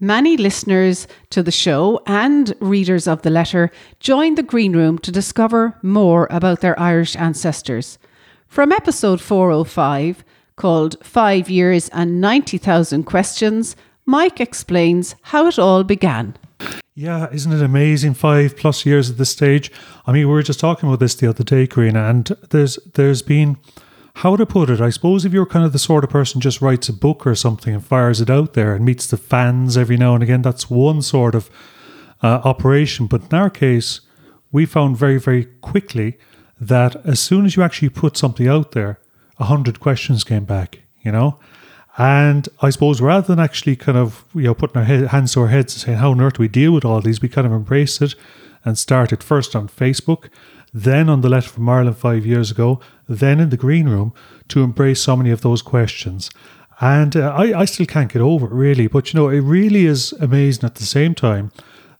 Many 0.00 0.36
listeners 0.36 1.08
to 1.30 1.42
the 1.42 1.50
show 1.50 2.00
and 2.06 2.54
readers 2.60 3.08
of 3.08 3.22
the 3.22 3.30
letter 3.30 3.72
joined 3.98 4.38
the 4.38 4.44
Green 4.44 4.72
Room 4.76 4.96
to 5.00 5.10
discover 5.10 5.76
more 5.82 6.28
about 6.30 6.60
their 6.60 6.78
Irish 6.78 7.16
ancestors. 7.16 7.98
From 8.46 8.70
episode 8.70 9.20
405, 9.20 10.22
called 10.54 11.04
Five 11.04 11.50
Years 11.50 11.88
and 11.88 12.20
90,000 12.20 13.02
Questions, 13.04 13.74
Mike 14.06 14.40
explains 14.40 15.16
how 15.22 15.48
it 15.48 15.58
all 15.58 15.82
began. 15.82 16.36
Yeah, 16.94 17.28
isn't 17.32 17.52
it 17.52 17.62
amazing? 17.62 18.14
Five 18.14 18.56
plus 18.56 18.86
years 18.86 19.10
at 19.10 19.18
this 19.18 19.30
stage. 19.30 19.72
I 20.06 20.12
mean, 20.12 20.28
we 20.28 20.32
were 20.32 20.44
just 20.44 20.60
talking 20.60 20.88
about 20.88 21.00
this 21.00 21.16
the 21.16 21.28
other 21.28 21.42
day, 21.42 21.66
Karina, 21.66 22.08
and 22.08 22.24
there's 22.50 22.78
there's 22.94 23.22
been 23.22 23.56
how 24.18 24.34
to 24.34 24.44
put 24.44 24.68
it. 24.68 24.80
I 24.80 24.90
suppose 24.90 25.24
if 25.24 25.32
you're 25.32 25.46
kind 25.46 25.64
of 25.64 25.72
the 25.72 25.78
sort 25.78 26.02
of 26.02 26.10
person 26.10 26.40
just 26.40 26.60
writes 26.60 26.88
a 26.88 26.92
book 26.92 27.24
or 27.24 27.36
something 27.36 27.72
and 27.72 27.84
fires 27.84 28.20
it 28.20 28.28
out 28.28 28.54
there 28.54 28.74
and 28.74 28.84
meets 28.84 29.06
the 29.06 29.16
fans 29.16 29.76
every 29.76 29.96
now 29.96 30.14
and 30.14 30.24
again, 30.24 30.42
that's 30.42 30.68
one 30.68 31.02
sort 31.02 31.36
of 31.36 31.48
uh, 32.20 32.40
operation. 32.44 33.06
But 33.06 33.30
in 33.30 33.38
our 33.38 33.48
case, 33.48 34.00
we 34.50 34.66
found 34.66 34.96
very 34.96 35.20
very 35.20 35.44
quickly 35.60 36.18
that 36.60 36.96
as 37.06 37.20
soon 37.20 37.46
as 37.46 37.54
you 37.54 37.62
actually 37.62 37.90
put 37.90 38.16
something 38.16 38.48
out 38.48 38.72
there, 38.72 38.98
a 39.38 39.44
hundred 39.44 39.78
questions 39.78 40.24
came 40.24 40.44
back. 40.44 40.80
You 41.00 41.12
know. 41.12 41.38
And 41.96 42.48
I 42.60 42.70
suppose 42.70 43.00
rather 43.00 43.26
than 43.26 43.38
actually 43.38 43.76
kind 43.76 43.98
of 43.98 44.24
you 44.34 44.42
know 44.42 44.54
putting 44.54 44.78
our 44.78 44.84
head, 44.84 45.06
hands 45.08 45.34
to 45.34 45.42
our 45.42 45.48
heads 45.48 45.74
and 45.74 45.82
saying 45.82 45.98
how 45.98 46.10
on 46.10 46.20
earth 46.20 46.34
do 46.34 46.42
we 46.42 46.48
deal 46.48 46.72
with 46.72 46.84
all 46.84 47.00
these, 47.00 47.22
we 47.22 47.28
kind 47.28 47.46
of 47.46 47.52
embraced 47.52 48.02
it 48.02 48.16
and 48.64 48.76
started 48.76 49.22
first 49.22 49.54
on 49.54 49.68
Facebook, 49.68 50.28
then 50.72 51.08
on 51.08 51.20
the 51.20 51.28
letter 51.28 51.48
from 51.48 51.68
Ireland 51.68 51.96
five 51.96 52.26
years 52.26 52.50
ago, 52.50 52.80
then 53.08 53.40
in 53.40 53.50
the 53.50 53.56
green 53.56 53.88
room 53.88 54.12
to 54.48 54.62
embrace 54.62 55.02
so 55.02 55.16
many 55.16 55.30
of 55.30 55.40
those 55.40 55.62
questions. 55.62 56.30
And 56.80 57.16
uh, 57.16 57.34
I, 57.34 57.60
I 57.60 57.64
still 57.64 57.86
can't 57.86 58.12
get 58.12 58.22
over 58.22 58.46
it 58.46 58.52
really, 58.52 58.86
but 58.86 59.12
you 59.12 59.18
know 59.18 59.28
it 59.28 59.40
really 59.40 59.86
is 59.86 60.12
amazing 60.12 60.64
at 60.64 60.76
the 60.76 60.84
same 60.84 61.14
time 61.14 61.50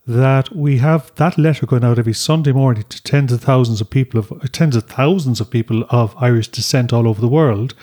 that 0.07 0.55
we 0.57 0.79
have 0.79 1.15
that 1.17 1.37
letter 1.37 1.67
going 1.67 1.85
out 1.85 1.99
every 1.99 2.15
Sunday 2.15 2.53
morning 2.53 2.85
to 2.89 3.03
tens 3.03 3.31
of 3.31 3.43
thousands 3.43 3.81
of 3.83 3.91
people 3.91 4.21
of 4.21 4.53
tens 4.53 4.75
of 4.75 4.85
thousands 4.85 5.41
of 5.41 5.51
people 5.51 5.85
of 5.91 6.17
Irish 6.19 6.49
descent 6.49 6.93
all 6.93 7.07
over 7.07 7.21
the 7.21 7.29
world. 7.29 7.75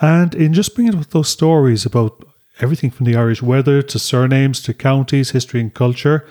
And 0.00 0.34
in 0.34 0.52
just 0.54 0.74
bringing 0.74 0.96
up 0.96 1.10
those 1.10 1.28
stories 1.28 1.86
about 1.86 2.24
everything 2.60 2.90
from 2.90 3.06
the 3.06 3.14
Irish 3.14 3.42
weather 3.42 3.80
to 3.82 3.98
surnames 3.98 4.60
to 4.62 4.74
counties, 4.74 5.30
history 5.30 5.60
and 5.60 5.72
culture, 5.72 6.26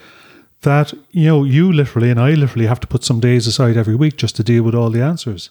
that, 0.62 0.93
you 1.12 1.26
know, 1.26 1.43
you 1.43 1.71
literally 1.71 2.10
and 2.10 2.19
I 2.19 2.32
literally 2.32 2.67
have 2.67 2.80
to 2.82 2.88
put 2.88 3.04
some 3.04 3.19
days 3.19 3.47
aside 3.47 3.78
every 3.78 3.95
week 3.95 4.17
just 4.17 4.36
to 4.38 4.43
deal 4.43 4.63
with 4.63 4.76
all 4.76 4.89
the 4.89 5.02
answers. 5.02 5.50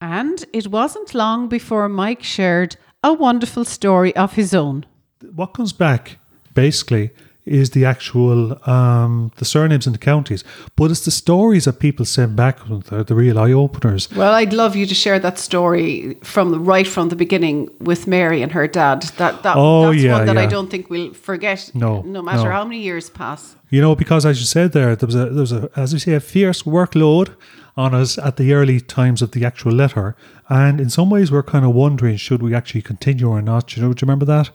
And 0.00 0.44
it 0.52 0.68
wasn't 0.68 1.14
long 1.14 1.48
before 1.48 1.88
Mike 1.88 2.22
shared 2.22 2.76
a 3.02 3.12
wonderful 3.12 3.64
story 3.64 4.14
of 4.16 4.34
his 4.34 4.54
own. 4.54 4.86
What 5.34 5.54
comes 5.54 5.72
back, 5.72 6.18
basically, 6.54 7.10
is 7.48 7.70
the 7.70 7.84
actual 7.84 8.58
um, 8.68 9.32
the 9.36 9.44
surnames 9.44 9.86
and 9.86 9.94
the 9.94 9.98
counties, 9.98 10.44
but 10.76 10.90
it's 10.90 11.04
the 11.04 11.10
stories 11.10 11.64
that 11.64 11.78
people 11.78 12.04
send 12.04 12.36
back 12.36 12.58
that 12.68 12.92
are 12.92 13.04
the 13.04 13.14
real 13.14 13.38
eye 13.38 13.52
openers. 13.52 14.10
Well, 14.12 14.34
I'd 14.34 14.52
love 14.52 14.76
you 14.76 14.86
to 14.86 14.94
share 14.94 15.18
that 15.18 15.38
story 15.38 16.14
from 16.22 16.50
the, 16.50 16.58
right 16.58 16.86
from 16.86 17.08
the 17.08 17.16
beginning 17.16 17.70
with 17.80 18.06
Mary 18.06 18.42
and 18.42 18.52
her 18.52 18.66
dad. 18.68 19.02
That, 19.18 19.42
that 19.42 19.56
Oh, 19.56 19.90
that's 19.90 20.02
yeah, 20.02 20.12
one 20.12 20.26
that 20.26 20.38
I 20.38 20.46
don't 20.46 20.70
think 20.70 20.90
we'll 20.90 21.14
forget. 21.14 21.70
No, 21.74 22.02
no 22.02 22.22
matter 22.22 22.44
no. 22.44 22.50
how 22.50 22.64
many 22.64 22.80
years 22.80 23.10
pass. 23.10 23.56
You 23.70 23.80
know, 23.80 23.94
because 23.94 24.24
as 24.24 24.40
you 24.40 24.46
said 24.46 24.72
there, 24.72 24.96
there 24.96 25.06
was 25.06 25.14
a 25.14 25.26
there 25.26 25.40
was 25.40 25.52
a 25.52 25.70
as 25.76 25.92
we 25.92 25.98
say 25.98 26.14
a 26.14 26.20
fierce 26.20 26.62
workload 26.62 27.34
on 27.76 27.94
us 27.94 28.18
at 28.18 28.36
the 28.36 28.52
early 28.52 28.80
times 28.80 29.22
of 29.22 29.30
the 29.32 29.44
actual 29.44 29.72
letter, 29.72 30.16
and 30.48 30.80
in 30.80 30.90
some 30.90 31.10
ways 31.10 31.30
we're 31.30 31.42
kind 31.42 31.64
of 31.64 31.74
wondering 31.74 32.16
should 32.16 32.42
we 32.42 32.54
actually 32.54 32.82
continue 32.82 33.28
or 33.28 33.42
not. 33.42 33.76
You 33.76 33.82
know, 33.82 33.92
do 33.92 34.00
you 34.00 34.06
remember 34.06 34.24
that? 34.24 34.50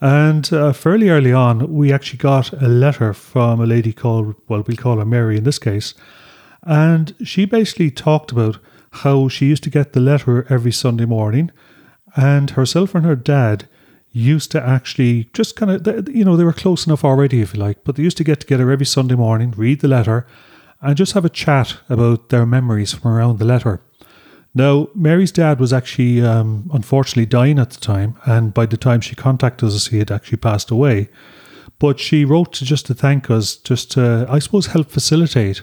And 0.00 0.52
uh, 0.52 0.72
fairly 0.72 1.08
early 1.08 1.32
on, 1.32 1.72
we 1.72 1.92
actually 1.92 2.18
got 2.18 2.52
a 2.52 2.68
letter 2.68 3.14
from 3.14 3.60
a 3.60 3.66
lady 3.66 3.92
called 3.92 4.34
well, 4.48 4.62
we'll 4.66 4.76
call 4.76 4.98
her 4.98 5.04
Mary 5.04 5.38
in 5.38 5.44
this 5.44 5.58
case, 5.58 5.94
and 6.62 7.14
she 7.24 7.44
basically 7.44 7.90
talked 7.90 8.32
about 8.32 8.58
how 8.90 9.28
she 9.28 9.46
used 9.46 9.62
to 9.64 9.70
get 9.70 9.92
the 9.92 10.00
letter 10.00 10.46
every 10.48 10.72
Sunday 10.72 11.04
morning, 11.04 11.50
and 12.16 12.50
herself 12.50 12.94
and 12.94 13.04
her 13.04 13.16
dad 13.16 13.68
used 14.10 14.52
to 14.52 14.62
actually 14.62 15.28
just 15.32 15.56
kind 15.56 15.72
of, 15.72 16.08
you 16.08 16.24
know, 16.24 16.36
they 16.36 16.44
were 16.44 16.52
close 16.52 16.86
enough 16.86 17.04
already, 17.04 17.40
if 17.40 17.54
you 17.54 17.60
like, 17.60 17.82
but 17.82 17.96
they 17.96 18.02
used 18.02 18.16
to 18.16 18.24
get 18.24 18.40
together 18.40 18.70
every 18.70 18.86
Sunday 18.86 19.16
morning, 19.16 19.52
read 19.56 19.80
the 19.80 19.88
letter, 19.88 20.24
and 20.80 20.96
just 20.96 21.14
have 21.14 21.24
a 21.24 21.30
chat 21.30 21.78
about 21.88 22.28
their 22.28 22.46
memories 22.46 22.92
from 22.92 23.10
around 23.10 23.38
the 23.38 23.44
letter. 23.44 23.80
Now, 24.54 24.88
Mary's 24.94 25.32
dad 25.32 25.58
was 25.58 25.72
actually 25.72 26.22
um, 26.22 26.70
unfortunately 26.72 27.26
dying 27.26 27.58
at 27.58 27.70
the 27.70 27.80
time, 27.80 28.16
and 28.24 28.54
by 28.54 28.66
the 28.66 28.76
time 28.76 29.00
she 29.00 29.16
contacted 29.16 29.68
us, 29.68 29.88
he 29.88 29.98
had 29.98 30.12
actually 30.12 30.38
passed 30.38 30.70
away. 30.70 31.08
But 31.80 31.98
she 31.98 32.24
wrote 32.24 32.52
just 32.52 32.86
to 32.86 32.94
thank 32.94 33.30
us, 33.30 33.56
just 33.56 33.90
to, 33.92 34.26
I 34.30 34.38
suppose, 34.38 34.66
help 34.66 34.90
facilitate 34.90 35.62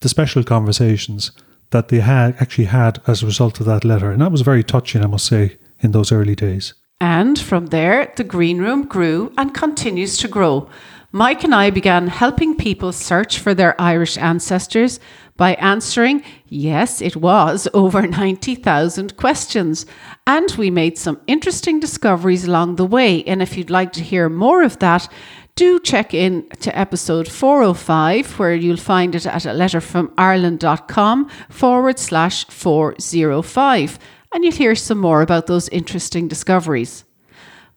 the 0.00 0.10
special 0.10 0.44
conversations 0.44 1.32
that 1.70 1.88
they 1.88 2.00
had 2.00 2.36
actually 2.38 2.66
had 2.66 3.00
as 3.06 3.22
a 3.22 3.26
result 3.26 3.60
of 3.60 3.66
that 3.66 3.84
letter. 3.84 4.10
And 4.10 4.20
that 4.20 4.32
was 4.32 4.42
very 4.42 4.62
touching, 4.62 5.02
I 5.02 5.06
must 5.06 5.26
say, 5.26 5.56
in 5.80 5.92
those 5.92 6.12
early 6.12 6.34
days. 6.34 6.74
And 7.00 7.38
from 7.38 7.66
there, 7.66 8.12
the 8.16 8.24
green 8.24 8.58
room 8.58 8.84
grew 8.84 9.32
and 9.38 9.54
continues 9.54 10.18
to 10.18 10.28
grow. 10.28 10.68
Mike 11.12 11.42
and 11.42 11.54
I 11.54 11.70
began 11.70 12.06
helping 12.06 12.54
people 12.54 12.92
search 12.92 13.38
for 13.38 13.54
their 13.54 13.80
Irish 13.80 14.16
ancestors 14.18 15.00
by 15.40 15.54
answering, 15.54 16.22
yes, 16.48 17.00
it 17.00 17.16
was 17.16 17.66
over 17.74 18.06
90,000 18.06 19.16
questions. 19.16 19.86
And 20.26 20.50
we 20.58 20.70
made 20.70 20.98
some 20.98 21.18
interesting 21.26 21.80
discoveries 21.80 22.44
along 22.44 22.76
the 22.76 22.84
way. 22.84 23.24
And 23.24 23.40
if 23.40 23.56
you'd 23.56 23.70
like 23.70 23.90
to 23.94 24.02
hear 24.02 24.28
more 24.28 24.62
of 24.62 24.78
that, 24.80 25.10
do 25.54 25.80
check 25.80 26.12
in 26.12 26.46
to 26.60 26.78
episode 26.78 27.26
405, 27.26 28.38
where 28.38 28.54
you'll 28.54 28.76
find 28.76 29.14
it 29.14 29.24
at 29.24 29.46
a 29.46 29.52
letterfromireland.com 29.52 31.30
forward 31.48 31.98
slash 31.98 32.44
405. 32.44 33.98
And 34.34 34.44
you'll 34.44 34.52
hear 34.52 34.74
some 34.74 34.98
more 34.98 35.22
about 35.22 35.46
those 35.46 35.70
interesting 35.70 36.28
discoveries. 36.28 37.04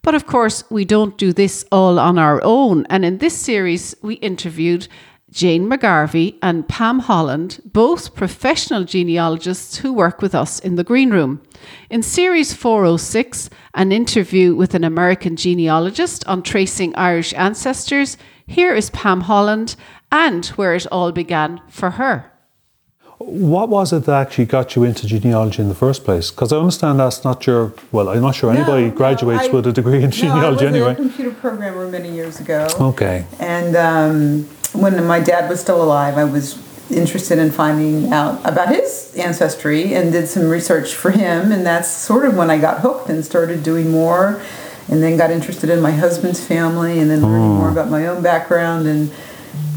But 0.02 0.14
of 0.14 0.26
course, 0.26 0.64
we 0.70 0.84
don't 0.84 1.16
do 1.16 1.32
this 1.32 1.64
all 1.72 1.98
on 1.98 2.18
our 2.18 2.44
own. 2.44 2.84
And 2.90 3.06
in 3.06 3.18
this 3.18 3.34
series, 3.34 3.94
we 4.02 4.16
interviewed 4.16 4.86
Jane 5.34 5.68
McGarvey 5.68 6.36
and 6.40 6.68
Pam 6.68 7.00
Holland, 7.00 7.60
both 7.64 8.14
professional 8.14 8.84
genealogists 8.84 9.78
who 9.78 9.92
work 9.92 10.22
with 10.22 10.32
us 10.32 10.60
in 10.60 10.76
the 10.76 10.84
Green 10.84 11.10
Room. 11.10 11.42
In 11.90 12.04
Series 12.04 12.54
406, 12.54 13.50
an 13.74 13.90
interview 13.90 14.54
with 14.54 14.76
an 14.76 14.84
American 14.84 15.34
genealogist 15.34 16.24
on 16.28 16.44
tracing 16.44 16.94
Irish 16.94 17.34
ancestors, 17.34 18.16
here 18.46 18.76
is 18.76 18.90
Pam 18.90 19.22
Holland 19.22 19.74
and 20.12 20.46
where 20.46 20.76
it 20.76 20.86
all 20.92 21.10
began 21.10 21.60
for 21.68 21.90
her. 21.90 22.30
What 23.26 23.70
was 23.70 23.92
it 23.92 24.04
that 24.04 24.20
actually 24.20 24.44
got 24.44 24.76
you 24.76 24.84
into 24.84 25.06
genealogy 25.06 25.62
in 25.62 25.68
the 25.70 25.74
first 25.74 26.04
place? 26.04 26.30
Because 26.30 26.52
I 26.52 26.58
understand 26.58 27.00
that's 27.00 27.24
not 27.24 27.46
your, 27.46 27.72
well, 27.90 28.10
I'm 28.10 28.20
not 28.20 28.34
sure 28.34 28.50
anybody 28.52 28.86
No, 28.88 28.90
graduates 28.94 29.44
no, 29.44 29.48
I- 29.50 29.52
with 29.54 29.66
a 29.66 29.72
degree 29.72 30.02
in 30.02 30.10
genealogy 30.10 30.42
no, 30.42 30.48
I 30.48 30.52
was 30.52 30.62
anyway. 30.62 30.92
a 30.92 30.94
computer 30.94 31.30
programmer 31.32 31.88
many 31.88 32.10
years 32.12 32.38
ago. 32.38 32.68
Okay. 32.78 33.24
And 33.40 33.76
um, 33.76 34.44
when 34.74 35.02
my 35.06 35.20
dad 35.20 35.48
was 35.48 35.58
still 35.60 35.82
alive, 35.82 36.18
I 36.18 36.24
was 36.24 36.58
interested 36.90 37.38
in 37.38 37.50
finding 37.50 38.12
out 38.12 38.40
about 38.44 38.68
his 38.68 39.14
ancestry 39.16 39.94
and 39.94 40.12
did 40.12 40.28
some 40.28 40.50
research 40.50 40.94
for 40.94 41.10
him. 41.10 41.50
And 41.50 41.64
that's 41.64 41.88
sort 41.88 42.26
of 42.26 42.36
when 42.36 42.50
I 42.50 42.58
got 42.58 42.80
hooked 42.80 43.08
and 43.08 43.24
started 43.24 43.62
doing 43.62 43.90
more. 43.90 44.42
And 44.88 45.02
then 45.02 45.16
got 45.16 45.30
interested 45.30 45.70
in 45.70 45.80
my 45.80 45.92
husband's 45.92 46.46
family 46.46 47.00
and 47.00 47.10
then 47.10 47.22
learning 47.22 47.54
more 47.54 47.70
about 47.70 47.88
my 47.88 48.06
own 48.06 48.22
background. 48.22 48.86
And 48.86 49.10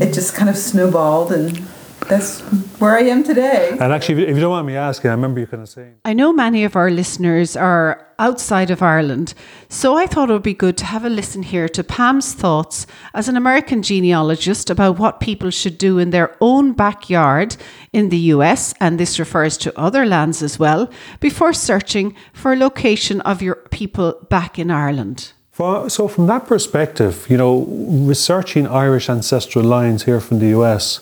it 0.01 0.13
just 0.13 0.35
kind 0.35 0.49
of 0.49 0.57
snowballed. 0.57 1.31
And 1.31 1.65
that's 2.07 2.41
where 2.79 2.95
I 2.95 3.01
am 3.01 3.23
today. 3.23 3.77
And 3.79 3.91
actually, 3.93 4.23
if 4.23 4.35
you 4.35 4.41
don't 4.41 4.51
mind 4.51 4.67
me 4.67 4.75
asking, 4.75 5.09
I 5.09 5.13
remember 5.13 5.39
you 5.39 5.47
kind 5.47 5.63
of 5.63 5.69
saying, 5.69 5.95
I 6.05 6.13
know 6.13 6.31
many 6.31 6.63
of 6.63 6.75
our 6.75 6.89
listeners 6.89 7.55
are 7.55 8.05
outside 8.19 8.71
of 8.71 8.81
Ireland, 8.81 9.33
so 9.69 9.95
I 9.95 10.07
thought 10.07 10.29
it 10.29 10.33
would 10.33 10.41
be 10.43 10.53
good 10.53 10.77
to 10.77 10.85
have 10.85 11.05
a 11.05 11.09
listen 11.09 11.43
here 11.43 11.69
to 11.69 11.83
Pam's 11.83 12.33
thoughts 12.33 12.87
as 13.13 13.27
an 13.27 13.35
American 13.35 13.83
genealogist 13.83 14.69
about 14.69 14.97
what 14.97 15.19
people 15.19 15.49
should 15.49 15.77
do 15.77 15.99
in 15.99 16.09
their 16.11 16.35
own 16.41 16.73
backyard 16.73 17.57
in 17.93 18.09
the 18.09 18.31
US, 18.35 18.73
and 18.79 18.99
this 18.99 19.19
refers 19.19 19.57
to 19.57 19.79
other 19.79 20.05
lands 20.05 20.41
as 20.41 20.57
well, 20.57 20.89
before 21.19 21.53
searching 21.53 22.15
for 22.33 22.53
a 22.53 22.57
location 22.57 23.21
of 23.21 23.41
your 23.41 23.55
people 23.69 24.13
back 24.29 24.57
in 24.57 24.71
Ireland. 24.71 25.33
So, 25.89 26.07
from 26.07 26.27
that 26.27 26.45
perspective, 26.45 27.25
you 27.29 27.35
know, 27.35 27.65
researching 27.67 28.67
Irish 28.67 29.09
ancestral 29.09 29.65
lines 29.65 30.03
here 30.03 30.19
from 30.19 30.37
the 30.37 30.49
US, 30.49 30.99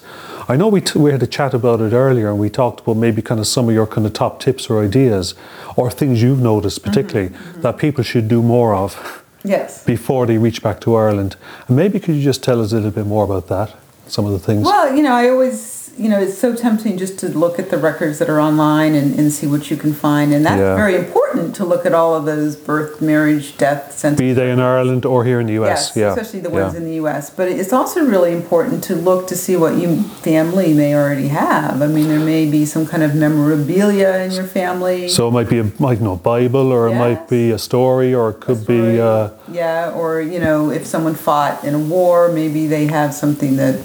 I 0.48 0.56
know 0.56 0.68
we, 0.68 0.82
t- 0.82 1.00
we 1.00 1.12
had 1.12 1.24
a 1.24 1.28
chat 1.28 1.54
about 1.54 1.82
it 1.82 1.92
earlier 1.92 2.30
and 2.30 2.40
we 2.40 2.50
talked 2.50 2.82
about 2.82 2.98
maybe 2.98 3.22
kind 3.22 3.40
of 3.40 3.48
some 3.48 3.68
of 3.68 3.74
your 3.74 3.88
kind 3.88 4.06
of 4.06 4.14
top 4.14 4.40
tips 4.40 4.70
or 4.70 4.84
ideas 4.84 5.34
or 5.76 5.90
things 5.90 6.22
you've 6.22 6.40
noticed, 6.40 6.84
particularly, 6.84 7.30
mm-hmm, 7.30 7.50
mm-hmm. 7.50 7.62
that 7.62 7.78
people 7.78 8.04
should 8.04 8.28
do 8.28 8.42
more 8.44 8.76
of 8.76 9.24
Yes. 9.44 9.84
before 9.86 10.26
they 10.26 10.38
reach 10.38 10.62
back 10.62 10.82
to 10.82 10.96
Ireland. 10.96 11.36
And 11.68 11.76
maybe 11.76 12.00
could 12.00 12.16
you 12.16 12.22
just 12.22 12.44
tell 12.44 12.62
us 12.62 12.72
a 12.72 12.76
little 12.76 12.92
bit 12.92 13.08
more 13.08 13.24
about 13.24 13.48
that? 13.48 13.76
Some 14.08 14.26
of 14.26 14.34
the 14.34 14.40
things. 14.40 14.66
Well, 14.66 14.96
you 14.96 15.02
know, 15.02 15.14
I 15.14 15.30
always, 15.30 15.75
you 15.98 16.10
know, 16.10 16.20
it's 16.20 16.38
so 16.38 16.54
tempting 16.54 16.98
just 16.98 17.18
to 17.20 17.30
look 17.30 17.58
at 17.58 17.70
the 17.70 17.78
records 17.78 18.20
that 18.20 18.30
are 18.30 18.40
online 18.40 18.96
and, 18.96 19.18
and 19.18 19.32
see 19.32 19.48
what 19.48 19.72
you 19.72 19.78
can 19.78 19.94
find. 19.94 20.34
And 20.34 20.46
that's 20.46 20.60
Yeah. 20.60 20.76
very 20.76 20.96
important 20.96 21.56
to 21.56 21.64
look 21.66 21.86
at 21.86 21.94
all 21.94 22.14
of 22.16 22.26
those 22.26 22.56
birth, 22.56 23.02
marriage, 23.02 23.58
death, 23.58 23.98
census. 23.98 24.20
be 24.20 24.34
they 24.34 24.52
in 24.52 24.60
Ireland 24.60 25.06
or 25.06 25.24
here 25.24 25.40
in 25.40 25.48
the 25.48 25.54
US. 25.54 25.92
Yes, 25.94 25.98
yeah. 25.98 26.10
especially 26.10 26.42
the 26.42 26.50
yeah. 26.50 26.64
ones 26.64 26.76
in 26.76 26.84
the 26.84 26.96
U.S. 26.96 27.30
But 27.30 27.48
it's 27.48 27.72
also 27.72 28.04
really 28.06 28.34
important 28.34 28.84
to 28.86 28.96
look 28.96 29.28
to 29.28 29.36
see 29.38 29.56
what 29.56 29.78
your 29.78 29.96
family 30.22 30.74
may 30.74 30.94
already 30.96 31.30
have. 31.30 31.82
I 31.82 31.88
mean, 31.88 32.08
there 32.10 32.20
may 32.20 32.50
be 32.50 32.66
some 32.66 32.86
kind 32.86 33.02
of 33.04 33.16
memorabilia 33.16 34.18
in 34.26 34.32
your 34.32 34.46
family. 34.46 35.08
So 35.08 35.30
it 35.30 35.32
might 35.32 35.50
be 35.50 35.60
a 35.60 35.72
might 35.80 36.02
know 36.02 36.18
Bible, 36.18 36.72
or 36.74 36.90
it 36.90 36.96
might 36.96 37.30
be 37.30 37.52
a 37.52 37.58
story, 37.58 38.14
or 38.14 38.32
it 38.32 38.42
could 38.42 38.68
be. 38.68 39.00
Uh, 39.00 39.30
yeah, 39.50 39.92
or 39.92 40.22
you 40.22 40.40
know, 40.40 40.70
if 40.72 40.86
someone 40.86 41.16
fought 41.16 41.64
in 41.64 41.74
a 41.74 41.80
war, 41.80 42.32
maybe 42.32 42.68
they 42.68 42.88
have 42.88 43.14
something 43.14 43.56
that 43.56 43.80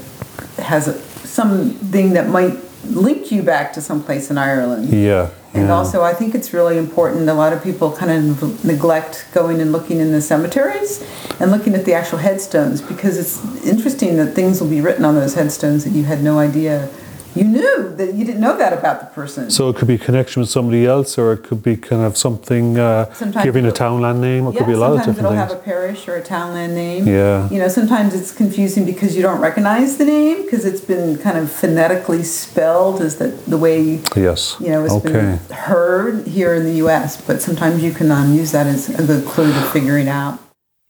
has 0.58 0.88
a, 0.88 1.09
something 1.40 2.12
that 2.12 2.28
might 2.28 2.56
link 2.84 3.32
you 3.32 3.42
back 3.42 3.72
to 3.72 3.80
someplace 3.80 4.30
in 4.30 4.36
Ireland. 4.36 4.92
yeah. 4.92 5.30
And 5.52 5.66
yeah. 5.66 5.74
also, 5.74 6.04
I 6.04 6.14
think 6.14 6.36
it's 6.36 6.52
really 6.52 6.78
important. 6.78 7.28
A 7.28 7.34
lot 7.34 7.52
of 7.52 7.60
people 7.60 7.90
kind 7.90 8.12
of 8.12 8.64
neglect 8.64 9.26
going 9.32 9.60
and 9.60 9.72
looking 9.72 9.98
in 9.98 10.12
the 10.12 10.20
cemeteries 10.20 10.92
and 11.40 11.50
looking 11.50 11.74
at 11.74 11.84
the 11.84 11.92
actual 11.92 12.18
headstones 12.18 12.80
because 12.80 13.18
it's 13.18 13.34
interesting 13.66 14.16
that 14.18 14.36
things 14.36 14.60
will 14.60 14.70
be 14.70 14.80
written 14.80 15.04
on 15.04 15.16
those 15.16 15.34
headstones 15.34 15.82
that 15.82 15.90
you 15.90 16.04
had 16.04 16.22
no 16.22 16.38
idea 16.38 16.88
you 17.34 17.44
knew 17.44 17.94
that 17.96 18.14
you 18.14 18.24
didn't 18.24 18.40
know 18.40 18.56
that 18.56 18.72
about 18.72 19.00
the 19.00 19.06
person. 19.06 19.50
So 19.50 19.68
it 19.68 19.76
could 19.76 19.88
be 19.88 19.94
a 19.94 19.98
connection 19.98 20.40
with 20.40 20.50
somebody 20.50 20.86
else, 20.86 21.16
or 21.18 21.32
it 21.32 21.44
could 21.44 21.62
be 21.62 21.76
kind 21.76 22.02
of 22.02 22.16
something 22.16 22.78
uh, 22.78 23.12
Sometimes 23.14 23.44
giving 23.44 23.66
a 23.66 23.72
townland 23.72 24.20
name. 24.20 24.46
It 24.46 24.54
yeah, 24.54 24.58
could 24.58 24.66
be 24.66 24.72
a 24.72 24.78
lot 24.78 24.92
of 24.92 24.98
sometimes 24.98 25.16
different 25.16 25.36
it'll 25.36 25.46
things. 25.46 25.52
have 25.52 25.60
a 25.60 25.64
parish 25.64 26.08
or 26.08 26.16
a 26.16 26.22
townland 26.22 26.74
name. 26.74 27.06
Yeah. 27.06 27.48
You 27.50 27.58
know, 27.58 27.68
sometimes 27.68 28.14
it's 28.14 28.32
confusing 28.32 28.84
because 28.84 29.16
you 29.16 29.22
don't 29.22 29.40
recognize 29.40 29.98
the 29.98 30.04
name 30.04 30.42
because 30.42 30.64
it's 30.64 30.80
been 30.80 31.18
kind 31.18 31.38
of 31.38 31.50
phonetically 31.50 32.22
spelled 32.22 33.00
as 33.00 33.18
the, 33.18 33.28
the 33.28 33.58
way 33.58 34.00
yes. 34.16 34.56
you 34.60 34.68
know 34.68 34.84
it's 34.84 34.94
okay. 34.94 35.12
been 35.12 35.38
heard 35.56 36.26
here 36.26 36.54
in 36.54 36.64
the 36.64 36.74
U.S. 36.74 37.20
But 37.20 37.40
sometimes 37.40 37.82
you 37.82 37.92
can 37.92 38.10
um, 38.10 38.34
use 38.34 38.52
that 38.52 38.66
as 38.66 38.88
a 38.98 39.06
good 39.06 39.24
clue 39.26 39.52
to 39.52 39.60
figuring 39.70 40.08
out. 40.08 40.38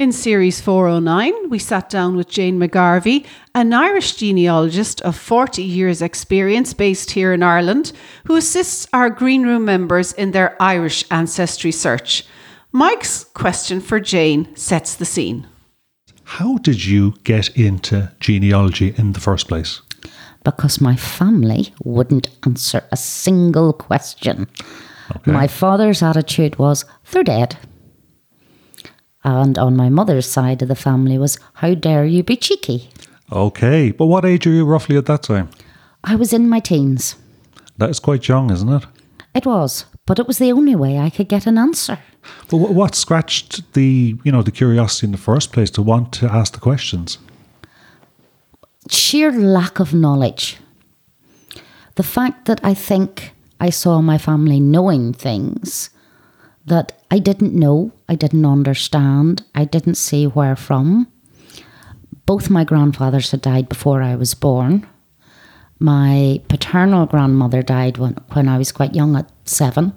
In 0.01 0.13
Series 0.13 0.63
409, 0.63 1.51
we 1.51 1.59
sat 1.59 1.91
down 1.91 2.17
with 2.17 2.31
Jane 2.31 2.59
McGarvey, 2.59 3.27
an 3.55 3.75
Irish 3.75 4.15
genealogist 4.15 5.03
of 5.03 5.15
40 5.15 5.63
years' 5.63 6.01
experience 6.01 6.73
based 6.73 7.11
here 7.11 7.35
in 7.35 7.43
Ireland, 7.43 7.93
who 8.25 8.35
assists 8.35 8.89
our 8.95 9.11
Green 9.11 9.43
Room 9.43 9.67
members 9.67 10.15
in 10.15 10.31
their 10.31 10.57
Irish 10.59 11.05
ancestry 11.11 11.71
search. 11.71 12.25
Mike's 12.73 13.25
question 13.25 13.83
for 13.83 14.01
Jane 14.01 14.49
sets 14.57 14.95
the 14.95 15.05
scene. 15.05 15.47
How 16.25 16.57
did 16.57 16.83
you 16.83 17.13
get 17.25 17.55
into 17.55 18.11
genealogy 18.21 18.95
in 18.97 19.13
the 19.13 19.21
first 19.21 19.49
place? 19.49 19.83
because 20.43 20.81
my 20.81 20.97
family 20.97 21.75
wouldn't 21.85 22.31
answer 22.47 22.83
a 22.91 22.97
single 22.97 23.75
question. 23.75 24.49
My 25.27 25.47
father's 25.47 26.03
attitude 26.03 26.59
was, 26.59 26.87
they're 27.11 27.23
dead. 27.23 27.59
And 29.23 29.59
on 29.59 29.77
my 29.77 29.89
mother's 29.89 30.27
side 30.27 30.63
of 30.63 30.69
the 30.69 30.75
family 30.75 31.19
was, 31.19 31.39
how 31.55 31.75
dare 31.75 32.05
you 32.05 32.23
be 32.23 32.37
cheeky? 32.37 32.89
Okay, 33.31 33.91
but 33.93 34.07
what 34.07 34.25
age 34.25 34.47
are 34.47 34.51
you 34.51 34.65
roughly 34.65 34.97
at 34.97 35.07
that 35.07 35.23
time? 35.23 35.51
I 36.03 36.17
was 36.17 36.33
in 36.33 36.49
my 36.49 36.61
teens. 36.61 37.17
That 37.77 37.91
is 37.91 38.01
quite 38.01 38.29
young, 38.29 38.51
isn't 38.51 38.69
it? 38.69 38.85
It 39.35 39.47
was, 39.47 39.85
but 40.07 40.19
it 40.19 40.27
was 40.27 40.39
the 40.39 40.53
only 40.53 40.75
way 40.75 40.99
I 40.99 41.11
could 41.11 41.29
get 41.29 41.47
an 41.47 41.59
answer. 41.59 41.99
But 42.49 42.59
what 42.59 42.95
scratched 42.95 43.73
the 43.75 44.17
you 44.25 44.33
know 44.33 44.43
the 44.43 44.51
curiosity 44.51 45.07
in 45.07 45.13
the 45.13 45.19
first 45.19 45.53
place 45.53 45.71
to 45.71 45.83
want 45.83 46.13
to 46.15 46.27
ask 46.27 46.53
the 46.53 46.61
questions? 46.61 47.19
sheer 48.89 49.33
lack 49.33 49.81
of 49.81 49.95
knowledge. 49.95 50.57
The 51.97 52.03
fact 52.03 52.47
that 52.47 52.61
I 52.65 52.75
think 52.75 53.35
I 53.61 53.71
saw 53.71 54.01
my 54.01 54.19
family 54.19 54.61
knowing 54.61 55.13
things 55.13 55.91
that 56.67 56.93
I 57.11 57.19
didn't 57.19 57.55
know, 57.55 57.93
I 58.09 58.15
didn't 58.15 58.45
understand, 58.45 59.45
I 59.55 59.65
didn't 59.65 59.97
see 59.97 60.27
where 60.27 60.57
from. 60.57 61.09
Both 62.27 62.51
my 62.51 62.65
grandfathers 62.65 63.31
had 63.31 63.43
died 63.43 63.69
before 63.69 64.03
I 64.03 64.15
was 64.15 64.35
born. 64.35 64.87
My 65.79 66.41
paternal 66.49 67.07
grandmother 67.07 67.63
died 67.63 67.99
when, 67.99 68.15
when 68.33 68.49
I 68.49 68.59
was 68.59 68.71
quite 68.71 68.95
young, 68.95 69.17
at 69.17 69.31
seven. 69.45 69.95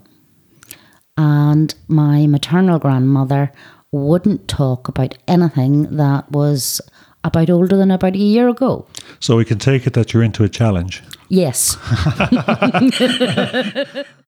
And 1.18 1.76
my 1.88 2.26
maternal 2.26 2.80
grandmother 2.80 3.52
wouldn't 3.92 4.48
talk 4.48 4.88
about 4.88 5.16
anything 5.28 5.98
that 5.98 6.32
was 6.32 6.82
about 7.24 7.50
older 7.50 7.78
than 7.78 7.92
about 7.92 8.16
a 8.16 8.18
year 8.18 8.50
ago. 8.50 8.88
So 9.20 9.36
we 9.36 9.46
can 9.46 9.60
take 9.60 9.86
it 9.86 9.94
that 9.94 10.14
you're 10.14 10.24
into 10.24 10.44
a 10.44 10.50
challenge. 10.50 11.04
Yes. 11.30 11.78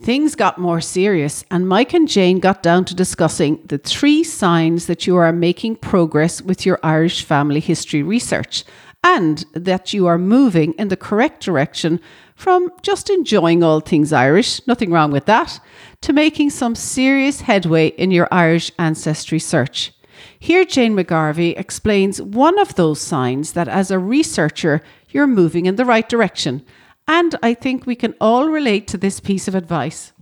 Things 0.00 0.36
got 0.36 0.58
more 0.58 0.80
serious, 0.80 1.44
and 1.50 1.68
Mike 1.68 1.92
and 1.92 2.08
Jane 2.08 2.38
got 2.38 2.62
down 2.62 2.84
to 2.86 2.94
discussing 2.94 3.60
the 3.64 3.78
three 3.78 4.22
signs 4.22 4.86
that 4.86 5.06
you 5.06 5.16
are 5.16 5.32
making 5.32 5.76
progress 5.76 6.40
with 6.40 6.64
your 6.64 6.78
Irish 6.84 7.24
family 7.24 7.60
history 7.60 8.02
research 8.02 8.64
and 9.02 9.44
that 9.52 9.92
you 9.92 10.06
are 10.06 10.18
moving 10.18 10.72
in 10.74 10.88
the 10.88 10.96
correct 10.96 11.42
direction 11.42 12.00
from 12.36 12.70
just 12.82 13.10
enjoying 13.10 13.62
all 13.62 13.80
things 13.80 14.12
Irish, 14.12 14.64
nothing 14.66 14.90
wrong 14.92 15.10
with 15.10 15.26
that, 15.26 15.60
to 16.00 16.12
making 16.12 16.50
some 16.50 16.74
serious 16.74 17.40
headway 17.42 17.88
in 17.88 18.10
your 18.12 18.28
Irish 18.30 18.70
ancestry 18.78 19.40
search. 19.40 19.92
Here, 20.38 20.64
Jane 20.64 20.94
McGarvey 20.94 21.58
explains 21.58 22.22
one 22.22 22.58
of 22.58 22.76
those 22.76 23.00
signs 23.00 23.52
that 23.52 23.68
as 23.68 23.90
a 23.90 23.98
researcher, 23.98 24.80
you're 25.10 25.26
moving 25.26 25.66
in 25.66 25.76
the 25.76 25.84
right 25.84 26.08
direction. 26.08 26.64
And 27.08 27.34
I 27.42 27.54
think 27.54 27.86
we 27.86 27.96
can 27.96 28.14
all 28.20 28.48
relate 28.48 28.86
to 28.88 28.98
this 28.98 29.18
piece 29.18 29.48
of 29.48 29.54
advice. 29.54 30.12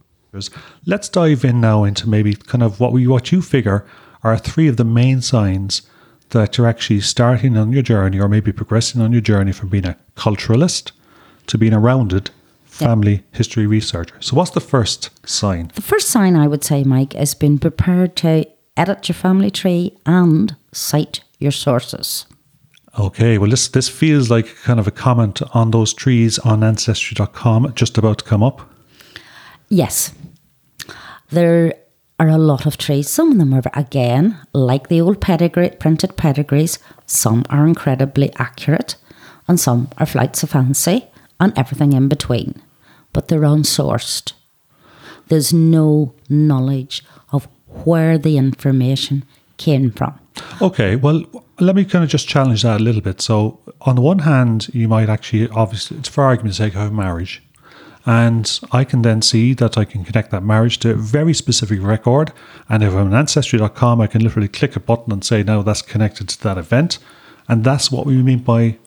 Let's 0.87 1.09
dive 1.09 1.45
in 1.45 1.61
now 1.61 1.85
into 1.85 2.09
maybe 2.09 2.35
kind 2.35 2.63
of 2.63 2.79
what 2.79 2.93
we 2.93 3.07
what 3.07 3.33
you 3.33 3.43
figure 3.43 3.85
are 4.23 4.39
three 4.39 4.69
of 4.69 4.77
the 4.77 4.85
main 4.85 5.21
signs 5.21 5.83
that 6.31 6.57
you're 6.57 6.67
actually 6.67 7.01
starting 7.01 7.57
on 7.57 7.73
your 7.73 7.83
journey 7.83 8.21
or 8.21 8.29
maybe 8.29 8.53
progressing 8.53 9.01
on 9.01 9.13
your 9.13 9.21
journey 9.21 9.53
from 9.53 9.69
being 9.69 9.87
a 9.87 9.97
culturalist 10.17 10.93
to 11.47 11.59
being 11.59 11.73
a 11.73 11.81
rounded 11.81 12.31
family 12.65 13.25
history 13.33 13.67
researcher. 13.67 14.17
So 14.21 14.37
what's 14.37 14.51
the 14.51 14.61
first 14.61 15.11
sign? 15.27 15.71
The 15.75 15.83
first 15.83 16.09
sign 16.09 16.37
I 16.37 16.47
would 16.47 16.65
say, 16.65 16.85
Mike, 16.85 17.15
is 17.15 17.35
being 17.35 17.59
prepared 17.59 18.17
to 18.17 18.47
edit 18.77 19.09
your 19.09 19.15
family 19.15 19.51
tree 19.51 19.97
and 20.05 20.55
cite 20.73 21.21
your 21.39 21.53
sources. 21.53 22.27
Okay, 22.99 23.37
well, 23.37 23.51
this 23.51 23.69
this 23.69 23.89
feels 23.89 24.31
like 24.31 24.57
kind 24.63 24.81
of 24.81 24.87
a 24.87 24.91
comment 24.91 25.43
on 25.55 25.71
those 25.71 25.93
trees 25.93 26.39
on 26.39 26.65
ancestry.com 26.65 27.73
just 27.75 27.99
about 27.99 28.19
to 28.19 28.25
come 28.25 28.43
up. 28.43 28.71
Yes, 29.69 30.15
there 31.31 31.75
are 32.19 32.29
a 32.29 32.39
lot 32.39 32.65
of 32.65 32.79
trees. 32.79 33.11
Some 33.11 33.33
of 33.33 33.39
them 33.39 33.53
are, 33.53 33.63
again, 33.75 34.39
like 34.55 34.89
the 34.89 35.01
old 35.01 35.21
pedigree, 35.21 35.71
printed 35.71 36.17
pedigrees, 36.17 36.79
some 37.07 37.45
are 37.51 37.67
incredibly 37.67 38.33
accurate, 38.37 38.97
and 39.47 39.61
some 39.61 39.89
are 39.99 40.07
flights 40.07 40.43
of 40.43 40.51
fancy, 40.51 41.07
and 41.39 41.53
everything 41.59 41.93
in 41.93 42.09
between. 42.09 42.63
But 43.13 43.29
they're 43.29 43.41
unsourced. 43.41 44.33
There's 45.29 45.53
no 45.53 46.15
knowledge 46.29 47.05
of 47.33 47.49
where 47.85 48.17
the 48.17 48.39
information 48.39 49.25
came 49.59 49.91
from. 49.91 50.19
Okay, 50.63 50.97
well, 50.97 51.25
let 51.59 51.77
me 51.77 51.85
kind 51.85 52.05
of 52.05 52.11
just 52.11 52.29
challenge 52.29 52.63
that 52.63 52.81
a 52.81 52.83
little 52.83 53.01
bit. 53.01 53.21
So, 53.21 53.61
on 53.83 53.97
the 53.97 54.03
one 54.03 54.21
hand, 54.21 54.69
you 54.75 54.89
might 54.89 55.09
actually, 55.09 55.49
obviously, 55.49 55.99
it's 55.99 56.09
for 56.09 56.25
argument's 56.25 56.59
sake, 56.59 56.75
have 56.75 56.93
marriage. 56.93 57.43
And 58.05 58.61
I 58.71 58.85
can 58.85 59.03
then 59.03 59.21
see 59.21 59.53
that 59.55 59.77
I 59.77 59.85
can 59.85 60.05
connect 60.05 60.31
that 60.31 60.45
marriage 60.45 60.79
to 60.79 60.93
a 60.93 60.95
very 60.95 61.35
specific 61.35 61.83
record. 61.83 62.33
And 62.69 62.85
if 62.85 62.93
I'm 62.93 63.09
on 63.09 63.15
ancestry.com, 63.15 64.01
I 64.01 64.07
can 64.07 64.23
literally 64.23 64.47
click 64.47 64.77
a 64.77 64.81
button 64.81 65.13
and 65.13 65.25
say, 65.25 65.43
no, 65.43 65.63
that's 65.65 65.83
connected 65.83 66.29
to 66.29 66.43
that 66.45 66.57
event. 66.57 66.99
And 67.49 67.65
that's 67.65 67.91
what 67.91 68.07
we 68.07 68.23
mean 68.23 68.41
by 68.41 68.79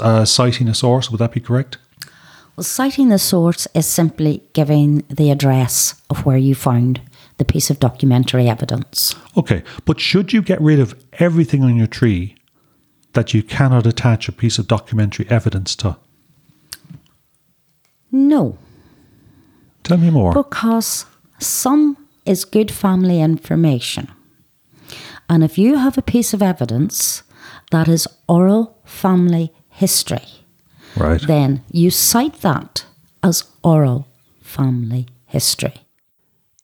uh, 0.00 0.24
citing 0.24 0.68
a 0.68 0.74
source. 0.74 1.10
Would 1.10 1.18
that 1.18 1.32
be 1.32 1.40
correct? 1.40 1.76
Well, 2.56 2.64
citing 2.64 3.10
the 3.10 3.18
source 3.18 3.68
is 3.74 3.86
simply 3.86 4.42
giving 4.54 5.04
the 5.08 5.30
address 5.30 6.00
of 6.08 6.24
where 6.24 6.38
you 6.38 6.54
found 6.54 7.00
the 7.38 7.44
piece 7.44 7.70
of 7.70 7.80
documentary 7.80 8.48
evidence. 8.48 9.14
Okay, 9.36 9.62
but 9.84 10.00
should 10.00 10.32
you 10.32 10.42
get 10.42 10.60
rid 10.60 10.78
of 10.78 10.94
everything 11.14 11.64
on 11.64 11.76
your 11.76 11.86
tree 11.86 12.36
that 13.14 13.32
you 13.32 13.42
cannot 13.42 13.86
attach 13.86 14.28
a 14.28 14.32
piece 14.32 14.58
of 14.58 14.66
documentary 14.66 15.26
evidence 15.30 15.74
to? 15.76 15.96
No. 18.12 18.58
Tell 19.84 19.98
me 19.98 20.10
more. 20.10 20.32
Because 20.32 21.06
some 21.38 21.96
is 22.26 22.44
good 22.44 22.70
family 22.70 23.20
information. 23.20 24.08
And 25.28 25.44
if 25.44 25.58
you 25.58 25.76
have 25.76 25.96
a 25.96 26.02
piece 26.02 26.34
of 26.34 26.42
evidence 26.42 27.22
that 27.70 27.88
is 27.88 28.08
oral 28.28 28.78
family 28.84 29.52
history, 29.68 30.26
right. 30.96 31.20
then 31.26 31.62
you 31.70 31.90
cite 31.90 32.40
that 32.40 32.84
as 33.22 33.44
oral 33.62 34.08
family 34.40 35.06
history. 35.26 35.74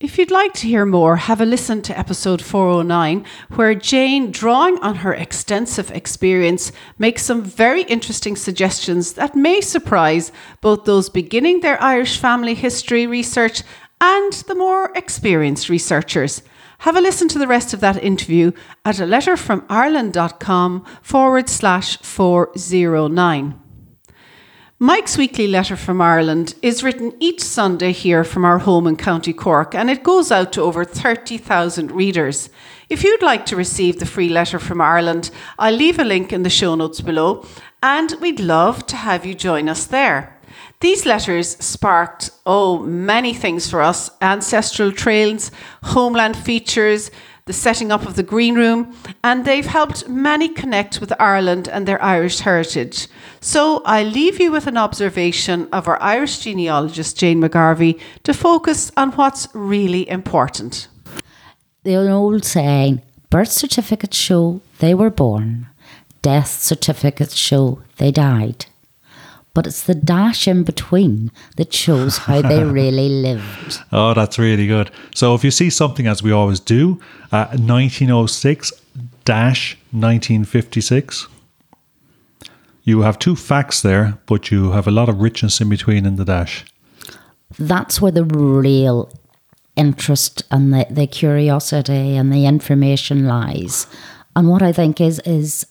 If 0.01 0.19
you'd 0.19 0.33
like 0.33 0.55
to 0.55 0.67
hear 0.67 0.85
more, 0.85 1.15
have 1.15 1.41
a 1.41 1.47
listen 1.47 1.81
to 1.83 1.97
episode 1.97 2.43
409, 2.43 3.25
where 3.51 3.77
Jane, 3.77 4.33
drawing 4.33 4.77
on 4.81 4.97
her 4.97 5.15
extensive 5.15 5.93
experience, 5.93 6.73
makes 6.99 7.23
some 7.23 7.45
very 7.45 7.85
interesting 7.85 8.35
suggestions 8.35 9.13
that 9.13 9.37
may 9.37 9.61
surprise 9.61 10.33
both 10.61 10.85
those 10.85 11.09
beginning 11.09 11.61
their 11.61 11.81
Irish 11.81 12.19
family 12.19 12.55
history 12.55 13.07
research 13.07 13.63
and 14.01 14.33
the 14.33 14.57
more 14.57 14.91
experienced 14.97 15.69
researchers. 15.69 16.43
Have 16.79 16.97
a 16.97 17.01
listen 17.01 17.29
to 17.29 17.39
the 17.39 17.47
rest 17.47 17.73
of 17.73 17.79
that 17.79 18.03
interview 18.03 18.51
at 18.85 18.99
a 18.99 19.05
letterfromireland.com 19.05 20.85
forward 21.03 21.49
slash 21.49 21.99
409. 21.99 23.64
Mike's 24.81 25.17
weekly 25.17 25.47
letter 25.47 25.77
from 25.77 26.01
Ireland 26.01 26.57
is 26.61 26.83
written 26.83 27.13
each 27.21 27.41
Sunday 27.41 27.93
here 27.93 28.25
from 28.25 28.45
our 28.45 28.59
home 28.59 28.89
in 28.89 28.97
County 28.97 29.33
Cork 29.33 29.73
and 29.73 29.89
it 29.89 30.03
goes 30.03 30.33
out 30.33 30.53
to 30.55 30.63
over 30.63 30.85
30,000 30.85 31.93
readers. 31.93 32.51
If 32.89 33.05
you'd 33.05 33.23
like 33.23 33.47
to 33.47 33.57
receive 33.57 34.01
the 34.01 34.05
free 34.05 34.29
letter 34.29 34.59
from 34.59 34.81
Ireland, 34.81 35.31
I'll 35.61 35.77
leave 35.77 36.01
a 36.01 36.05
link 36.05 36.33
in 36.33 36.43
the 36.43 36.51
show 36.51 36.75
notes 36.75 37.01
below 37.01 37.47
and 37.85 38.17
we'd 38.21 38.41
love 38.41 38.85
to 38.89 38.97
have 38.97 39.25
you 39.25 39.35
join 39.35 39.69
us 39.69 39.87
there. 39.87 40.37
These 40.81 41.07
letters 41.07 41.51
sparked, 41.65 42.31
oh, 42.45 42.81
many 42.81 43.33
things 43.33 43.71
for 43.71 43.81
us 43.81 44.11
ancestral 44.21 44.91
trails, 44.91 45.53
homeland 45.85 46.37
features, 46.37 47.13
the 47.47 47.53
setting 47.53 47.93
up 47.93 48.07
of 48.07 48.17
the 48.17 48.23
Green 48.23 48.55
Room, 48.55 48.97
and 49.23 49.45
they've 49.45 49.67
helped 49.67 50.09
many 50.09 50.49
connect 50.49 51.01
with 51.01 51.13
Ireland 51.21 51.69
and 51.69 51.87
their 51.87 52.03
Irish 52.03 52.41
heritage. 52.41 53.07
So 53.41 53.83
I 53.85 54.03
leave 54.03 54.41
you 54.41 54.51
with 54.51 54.67
an 54.67 54.79
observation 54.79 55.69
of 55.71 55.87
our 55.87 56.01
Irish 56.03 56.39
genealogist 56.39 57.19
Jane 57.19 57.43
McGarvey 57.43 58.01
to 58.23 58.33
focus 58.33 58.91
on 58.97 59.13
what's 59.13 59.49
really 59.53 60.09
important. 60.09 60.89
The 61.83 61.97
old 61.97 62.47
saying 62.47 63.03
birth 63.29 63.53
certificates 63.53 64.17
show 64.17 64.63
they 64.79 64.95
were 64.95 65.11
born, 65.11 65.67
death 66.23 66.63
certificates 66.63 67.37
show 67.37 67.83
they 67.99 68.11
died 68.11 68.67
but 69.55 69.67
it's 69.69 69.85
the 69.85 69.95
dash 69.95 70.49
in 70.49 70.65
between 70.65 71.31
that 71.57 71.73
shows 71.73 72.19
how 72.19 72.43
they 72.43 72.63
really 72.81 73.09
lived. 73.09 73.79
Oh, 73.93 74.13
that's 74.13 74.39
really 74.39 74.67
good. 74.67 74.91
So 75.15 75.35
if 75.35 75.45
you 75.45 75.53
see 75.53 75.71
something, 75.71 76.09
as 76.09 76.23
we 76.23 76.33
always 76.33 76.61
do, 76.61 77.01
uh, 77.33 77.47
1906 77.57 78.73
dash 79.25 79.79
1956, 79.93 81.29
you 82.83 83.01
have 83.01 83.19
two 83.19 83.37
facts 83.37 83.81
there, 83.81 84.19
but 84.27 84.51
you 84.51 84.73
have 84.73 84.87
a 84.87 84.91
lot 84.91 85.09
of 85.09 85.21
richness 85.21 85.61
in 85.61 85.69
between 85.69 86.05
in 86.05 86.17
the 86.17 86.25
dash. 86.25 86.67
That's 87.59 88.01
where 88.01 88.13
the 88.13 88.25
real 88.25 89.11
interest 89.77 90.43
and 90.51 90.75
the, 90.75 90.87
the 90.91 91.07
curiosity 91.07 92.17
and 92.17 92.33
the 92.33 92.47
information 92.47 93.27
lies. 93.27 93.87
And 94.37 94.49
what 94.49 94.63
I 94.63 94.73
think 94.73 95.01
is 95.01 95.21
is 95.21 95.67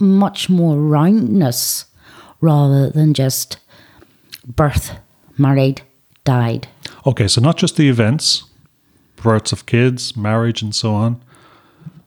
much 0.00 0.48
more 0.48 0.76
roundness 0.76 1.86
rather 2.44 2.90
than 2.90 3.14
just 3.14 3.56
birth, 4.46 4.98
married, 5.38 5.82
died. 6.24 6.68
Okay, 7.06 7.26
so 7.26 7.40
not 7.40 7.56
just 7.56 7.76
the 7.76 7.88
events, 7.88 8.44
births 9.16 9.52
of 9.52 9.66
kids, 9.66 10.16
marriage, 10.16 10.62
and 10.62 10.74
so 10.74 10.94
on, 10.94 11.22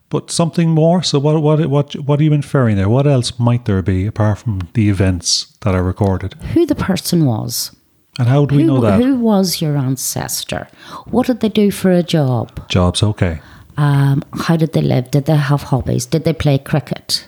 but 0.09 0.31
something 0.31 0.69
more. 0.69 1.03
So 1.03 1.19
what 1.19 1.41
what 1.41 1.65
what 1.67 1.95
what 1.95 2.19
are 2.19 2.23
you 2.23 2.33
inferring 2.33 2.77
there? 2.77 2.89
What 2.89 3.07
else 3.07 3.37
might 3.39 3.65
there 3.65 3.81
be 3.81 4.05
apart 4.05 4.37
from 4.37 4.69
the 4.73 4.89
events 4.89 5.57
that 5.61 5.75
are 5.75 5.83
recorded? 5.83 6.33
Who 6.53 6.65
the 6.65 6.75
person 6.75 7.25
was. 7.25 7.75
And 8.19 8.27
how 8.27 8.45
do 8.45 8.55
we 8.55 8.63
who, 8.63 8.67
know 8.67 8.81
that? 8.81 8.99
Who 8.99 9.15
was 9.17 9.61
your 9.61 9.77
ancestor? 9.77 10.67
What 11.05 11.27
did 11.27 11.39
they 11.41 11.49
do 11.49 11.69
for 11.69 11.91
a 11.91 12.01
job? 12.01 12.67
Jobs, 12.67 13.03
okay. 13.03 13.41
Um, 13.77 14.23
how 14.33 14.55
did 14.57 14.73
they 14.73 14.81
live? 14.81 15.11
Did 15.11 15.25
they 15.25 15.35
have 15.35 15.63
hobbies? 15.63 16.07
Did 16.07 16.23
they 16.23 16.33
play 16.33 16.57
cricket? 16.57 17.27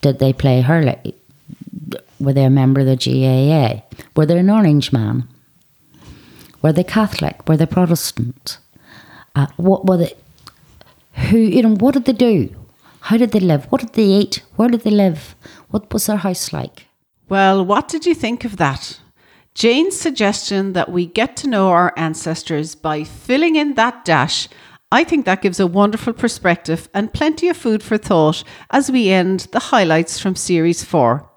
Did 0.00 0.18
they 0.18 0.32
play 0.32 0.62
hurling? 0.62 1.12
Were 2.18 2.32
they 2.32 2.44
a 2.44 2.50
member 2.50 2.80
of 2.80 2.86
the 2.86 2.96
GAA? 2.96 3.82
Were 4.14 4.26
they 4.26 4.38
an 4.38 4.50
Orange 4.50 4.92
man? 4.92 5.28
Were 6.62 6.72
they 6.72 6.84
Catholic? 6.84 7.48
Were 7.48 7.56
they 7.56 7.66
Protestant? 7.66 8.58
Uh, 9.34 9.46
what 9.56 9.86
were 9.86 9.98
they? 9.98 10.14
Who 11.30 11.38
you 11.38 11.62
know? 11.62 11.74
What 11.74 11.94
did 11.94 12.06
they 12.06 12.12
do? 12.12 12.54
How 13.00 13.16
did 13.16 13.32
they 13.32 13.40
live? 13.40 13.66
What 13.66 13.82
did 13.82 13.92
they 13.92 14.04
eat? 14.04 14.42
Where 14.56 14.68
did 14.68 14.80
they 14.80 14.90
live? 14.90 15.36
What 15.70 15.92
was 15.92 16.06
their 16.06 16.16
house 16.16 16.52
like? 16.52 16.86
Well, 17.28 17.64
what 17.64 17.88
did 17.88 18.06
you 18.06 18.14
think 18.14 18.44
of 18.44 18.56
that? 18.56 19.00
Jane's 19.54 19.98
suggestion 19.98 20.74
that 20.74 20.90
we 20.90 21.06
get 21.06 21.36
to 21.38 21.48
know 21.48 21.68
our 21.68 21.92
ancestors 21.96 22.74
by 22.74 23.04
filling 23.04 23.56
in 23.56 23.74
that 23.74 24.04
dash, 24.04 24.48
I 24.92 25.02
think 25.02 25.24
that 25.24 25.42
gives 25.42 25.58
a 25.58 25.66
wonderful 25.66 26.12
perspective 26.12 26.88
and 26.92 27.12
plenty 27.12 27.48
of 27.48 27.56
food 27.56 27.82
for 27.82 27.98
thought 27.98 28.44
as 28.70 28.90
we 28.90 29.08
end 29.10 29.48
the 29.52 29.58
highlights 29.58 30.18
from 30.20 30.36
Series 30.36 30.84
4. 30.84 31.28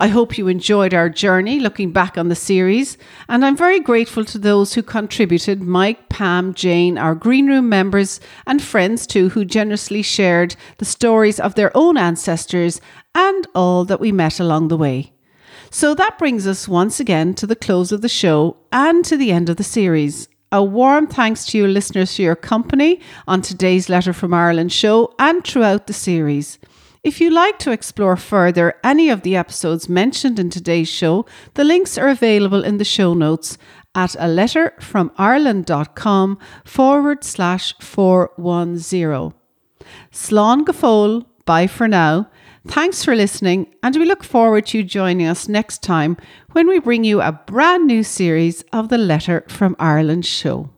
I 0.00 0.08
hope 0.08 0.38
you 0.38 0.48
enjoyed 0.48 0.94
our 0.94 1.10
journey 1.10 1.60
looking 1.60 1.92
back 1.92 2.16
on 2.16 2.28
the 2.28 2.34
series, 2.34 2.96
and 3.28 3.44
I'm 3.44 3.54
very 3.54 3.78
grateful 3.78 4.24
to 4.24 4.38
those 4.38 4.72
who 4.72 4.82
contributed 4.82 5.62
Mike, 5.62 6.08
Pam, 6.08 6.54
Jane, 6.54 6.96
our 6.96 7.14
Green 7.14 7.48
Room 7.48 7.68
members, 7.68 8.18
and 8.46 8.62
friends 8.62 9.06
too, 9.06 9.28
who 9.28 9.44
generously 9.44 10.00
shared 10.00 10.56
the 10.78 10.86
stories 10.86 11.38
of 11.38 11.54
their 11.54 11.70
own 11.76 11.98
ancestors 11.98 12.80
and 13.14 13.46
all 13.54 13.84
that 13.84 14.00
we 14.00 14.10
met 14.10 14.40
along 14.40 14.68
the 14.68 14.78
way. 14.78 15.12
So 15.70 15.94
that 15.94 16.16
brings 16.16 16.46
us 16.46 16.66
once 16.66 16.98
again 16.98 17.34
to 17.34 17.46
the 17.46 17.54
close 17.54 17.92
of 17.92 18.00
the 18.00 18.08
show 18.08 18.56
and 18.72 19.04
to 19.04 19.18
the 19.18 19.32
end 19.32 19.50
of 19.50 19.58
the 19.58 19.62
series. 19.62 20.30
A 20.50 20.64
warm 20.64 21.08
thanks 21.08 21.44
to 21.46 21.58
you 21.58 21.66
listeners 21.66 22.16
for 22.16 22.22
your 22.22 22.36
company 22.36 23.02
on 23.28 23.42
today's 23.42 23.90
Letter 23.90 24.14
from 24.14 24.32
Ireland 24.32 24.72
show 24.72 25.14
and 25.18 25.44
throughout 25.44 25.88
the 25.88 25.92
series. 25.92 26.58
If 27.02 27.18
you'd 27.18 27.32
like 27.32 27.58
to 27.60 27.70
explore 27.70 28.16
further 28.16 28.74
any 28.84 29.08
of 29.08 29.22
the 29.22 29.34
episodes 29.34 29.88
mentioned 29.88 30.38
in 30.38 30.50
today's 30.50 30.88
show, 30.88 31.24
the 31.54 31.64
links 31.64 31.96
are 31.96 32.08
available 32.08 32.62
in 32.62 32.76
the 32.76 32.84
show 32.84 33.14
notes 33.14 33.56
at 33.94 34.14
a 34.18 34.28
letter 34.28 34.74
from 34.80 35.10
Ireland.com 35.16 36.38
forward 36.64 37.24
slash 37.24 37.74
410. 37.80 39.32
Slán 40.12 40.64
Gafol, 40.64 41.24
bye 41.46 41.66
for 41.66 41.88
now. 41.88 42.28
Thanks 42.66 43.02
for 43.02 43.16
listening, 43.16 43.74
and 43.82 43.96
we 43.96 44.04
look 44.04 44.22
forward 44.22 44.66
to 44.66 44.78
you 44.78 44.84
joining 44.84 45.26
us 45.26 45.48
next 45.48 45.82
time 45.82 46.18
when 46.52 46.68
we 46.68 46.78
bring 46.78 47.04
you 47.04 47.22
a 47.22 47.32
brand 47.32 47.86
new 47.86 48.02
series 48.02 48.62
of 48.74 48.90
the 48.90 48.98
Letter 48.98 49.46
from 49.48 49.74
Ireland 49.78 50.26
show. 50.26 50.68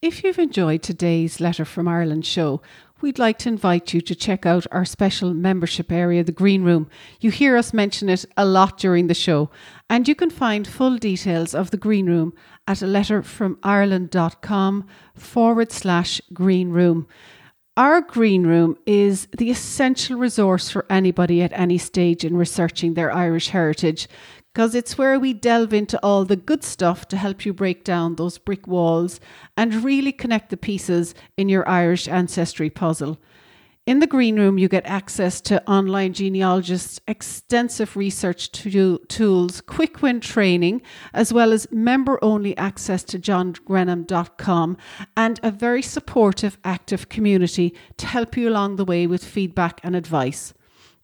If 0.00 0.24
you've 0.24 0.38
enjoyed 0.38 0.82
today's 0.82 1.38
Letter 1.38 1.66
from 1.66 1.86
Ireland 1.86 2.24
show, 2.24 2.62
we'd 3.02 3.18
like 3.18 3.38
to 3.38 3.48
invite 3.48 3.92
you 3.92 4.00
to 4.00 4.14
check 4.14 4.46
out 4.46 4.66
our 4.70 4.84
special 4.84 5.34
membership 5.34 5.90
area, 5.90 6.22
the 6.22 6.32
Green 6.32 6.62
Room. 6.62 6.88
You 7.20 7.30
hear 7.30 7.56
us 7.56 7.74
mention 7.74 8.08
it 8.08 8.24
a 8.36 8.44
lot 8.44 8.78
during 8.78 9.08
the 9.08 9.14
show, 9.14 9.50
and 9.90 10.06
you 10.06 10.14
can 10.14 10.30
find 10.30 10.66
full 10.66 10.96
details 10.96 11.54
of 11.54 11.70
the 11.70 11.76
Green 11.76 12.06
Room 12.06 12.32
at 12.66 12.80
a 12.80 12.86
letter 12.86 13.22
from 13.22 13.58
Ireland.com 13.62 14.86
forward 15.14 15.72
slash 15.72 16.20
Green 16.32 16.70
Room. 16.70 17.08
Our 17.78 18.02
Green 18.02 18.46
Room 18.46 18.76
is 18.84 19.28
the 19.38 19.50
essential 19.50 20.18
resource 20.18 20.68
for 20.68 20.84
anybody 20.90 21.40
at 21.40 21.54
any 21.54 21.78
stage 21.78 22.22
in 22.22 22.36
researching 22.36 22.92
their 22.92 23.10
Irish 23.10 23.48
heritage 23.48 24.08
because 24.52 24.74
it's 24.74 24.98
where 24.98 25.18
we 25.18 25.32
delve 25.32 25.72
into 25.72 25.98
all 26.02 26.26
the 26.26 26.36
good 26.36 26.62
stuff 26.62 27.08
to 27.08 27.16
help 27.16 27.46
you 27.46 27.54
break 27.54 27.82
down 27.82 28.16
those 28.16 28.36
brick 28.36 28.66
walls 28.66 29.20
and 29.56 29.82
really 29.82 30.12
connect 30.12 30.50
the 30.50 30.58
pieces 30.58 31.14
in 31.38 31.48
your 31.48 31.66
Irish 31.66 32.08
ancestry 32.08 32.68
puzzle. 32.68 33.18
In 33.84 33.98
the 33.98 34.06
green 34.06 34.36
room, 34.36 34.58
you 34.58 34.68
get 34.68 34.86
access 34.86 35.40
to 35.40 35.68
online 35.68 36.12
genealogists, 36.12 37.00
extensive 37.08 37.96
research 37.96 38.52
to 38.52 38.98
tools, 39.08 39.60
quick 39.60 40.02
win 40.02 40.20
training, 40.20 40.82
as 41.12 41.32
well 41.32 41.52
as 41.52 41.66
member 41.72 42.16
only 42.22 42.56
access 42.56 43.02
to 43.02 43.18
johngrenham.com 43.18 44.76
and 45.16 45.40
a 45.42 45.50
very 45.50 45.82
supportive, 45.82 46.58
active 46.62 47.08
community 47.08 47.74
to 47.96 48.06
help 48.06 48.36
you 48.36 48.48
along 48.48 48.76
the 48.76 48.84
way 48.84 49.08
with 49.08 49.24
feedback 49.24 49.80
and 49.82 49.96
advice. 49.96 50.54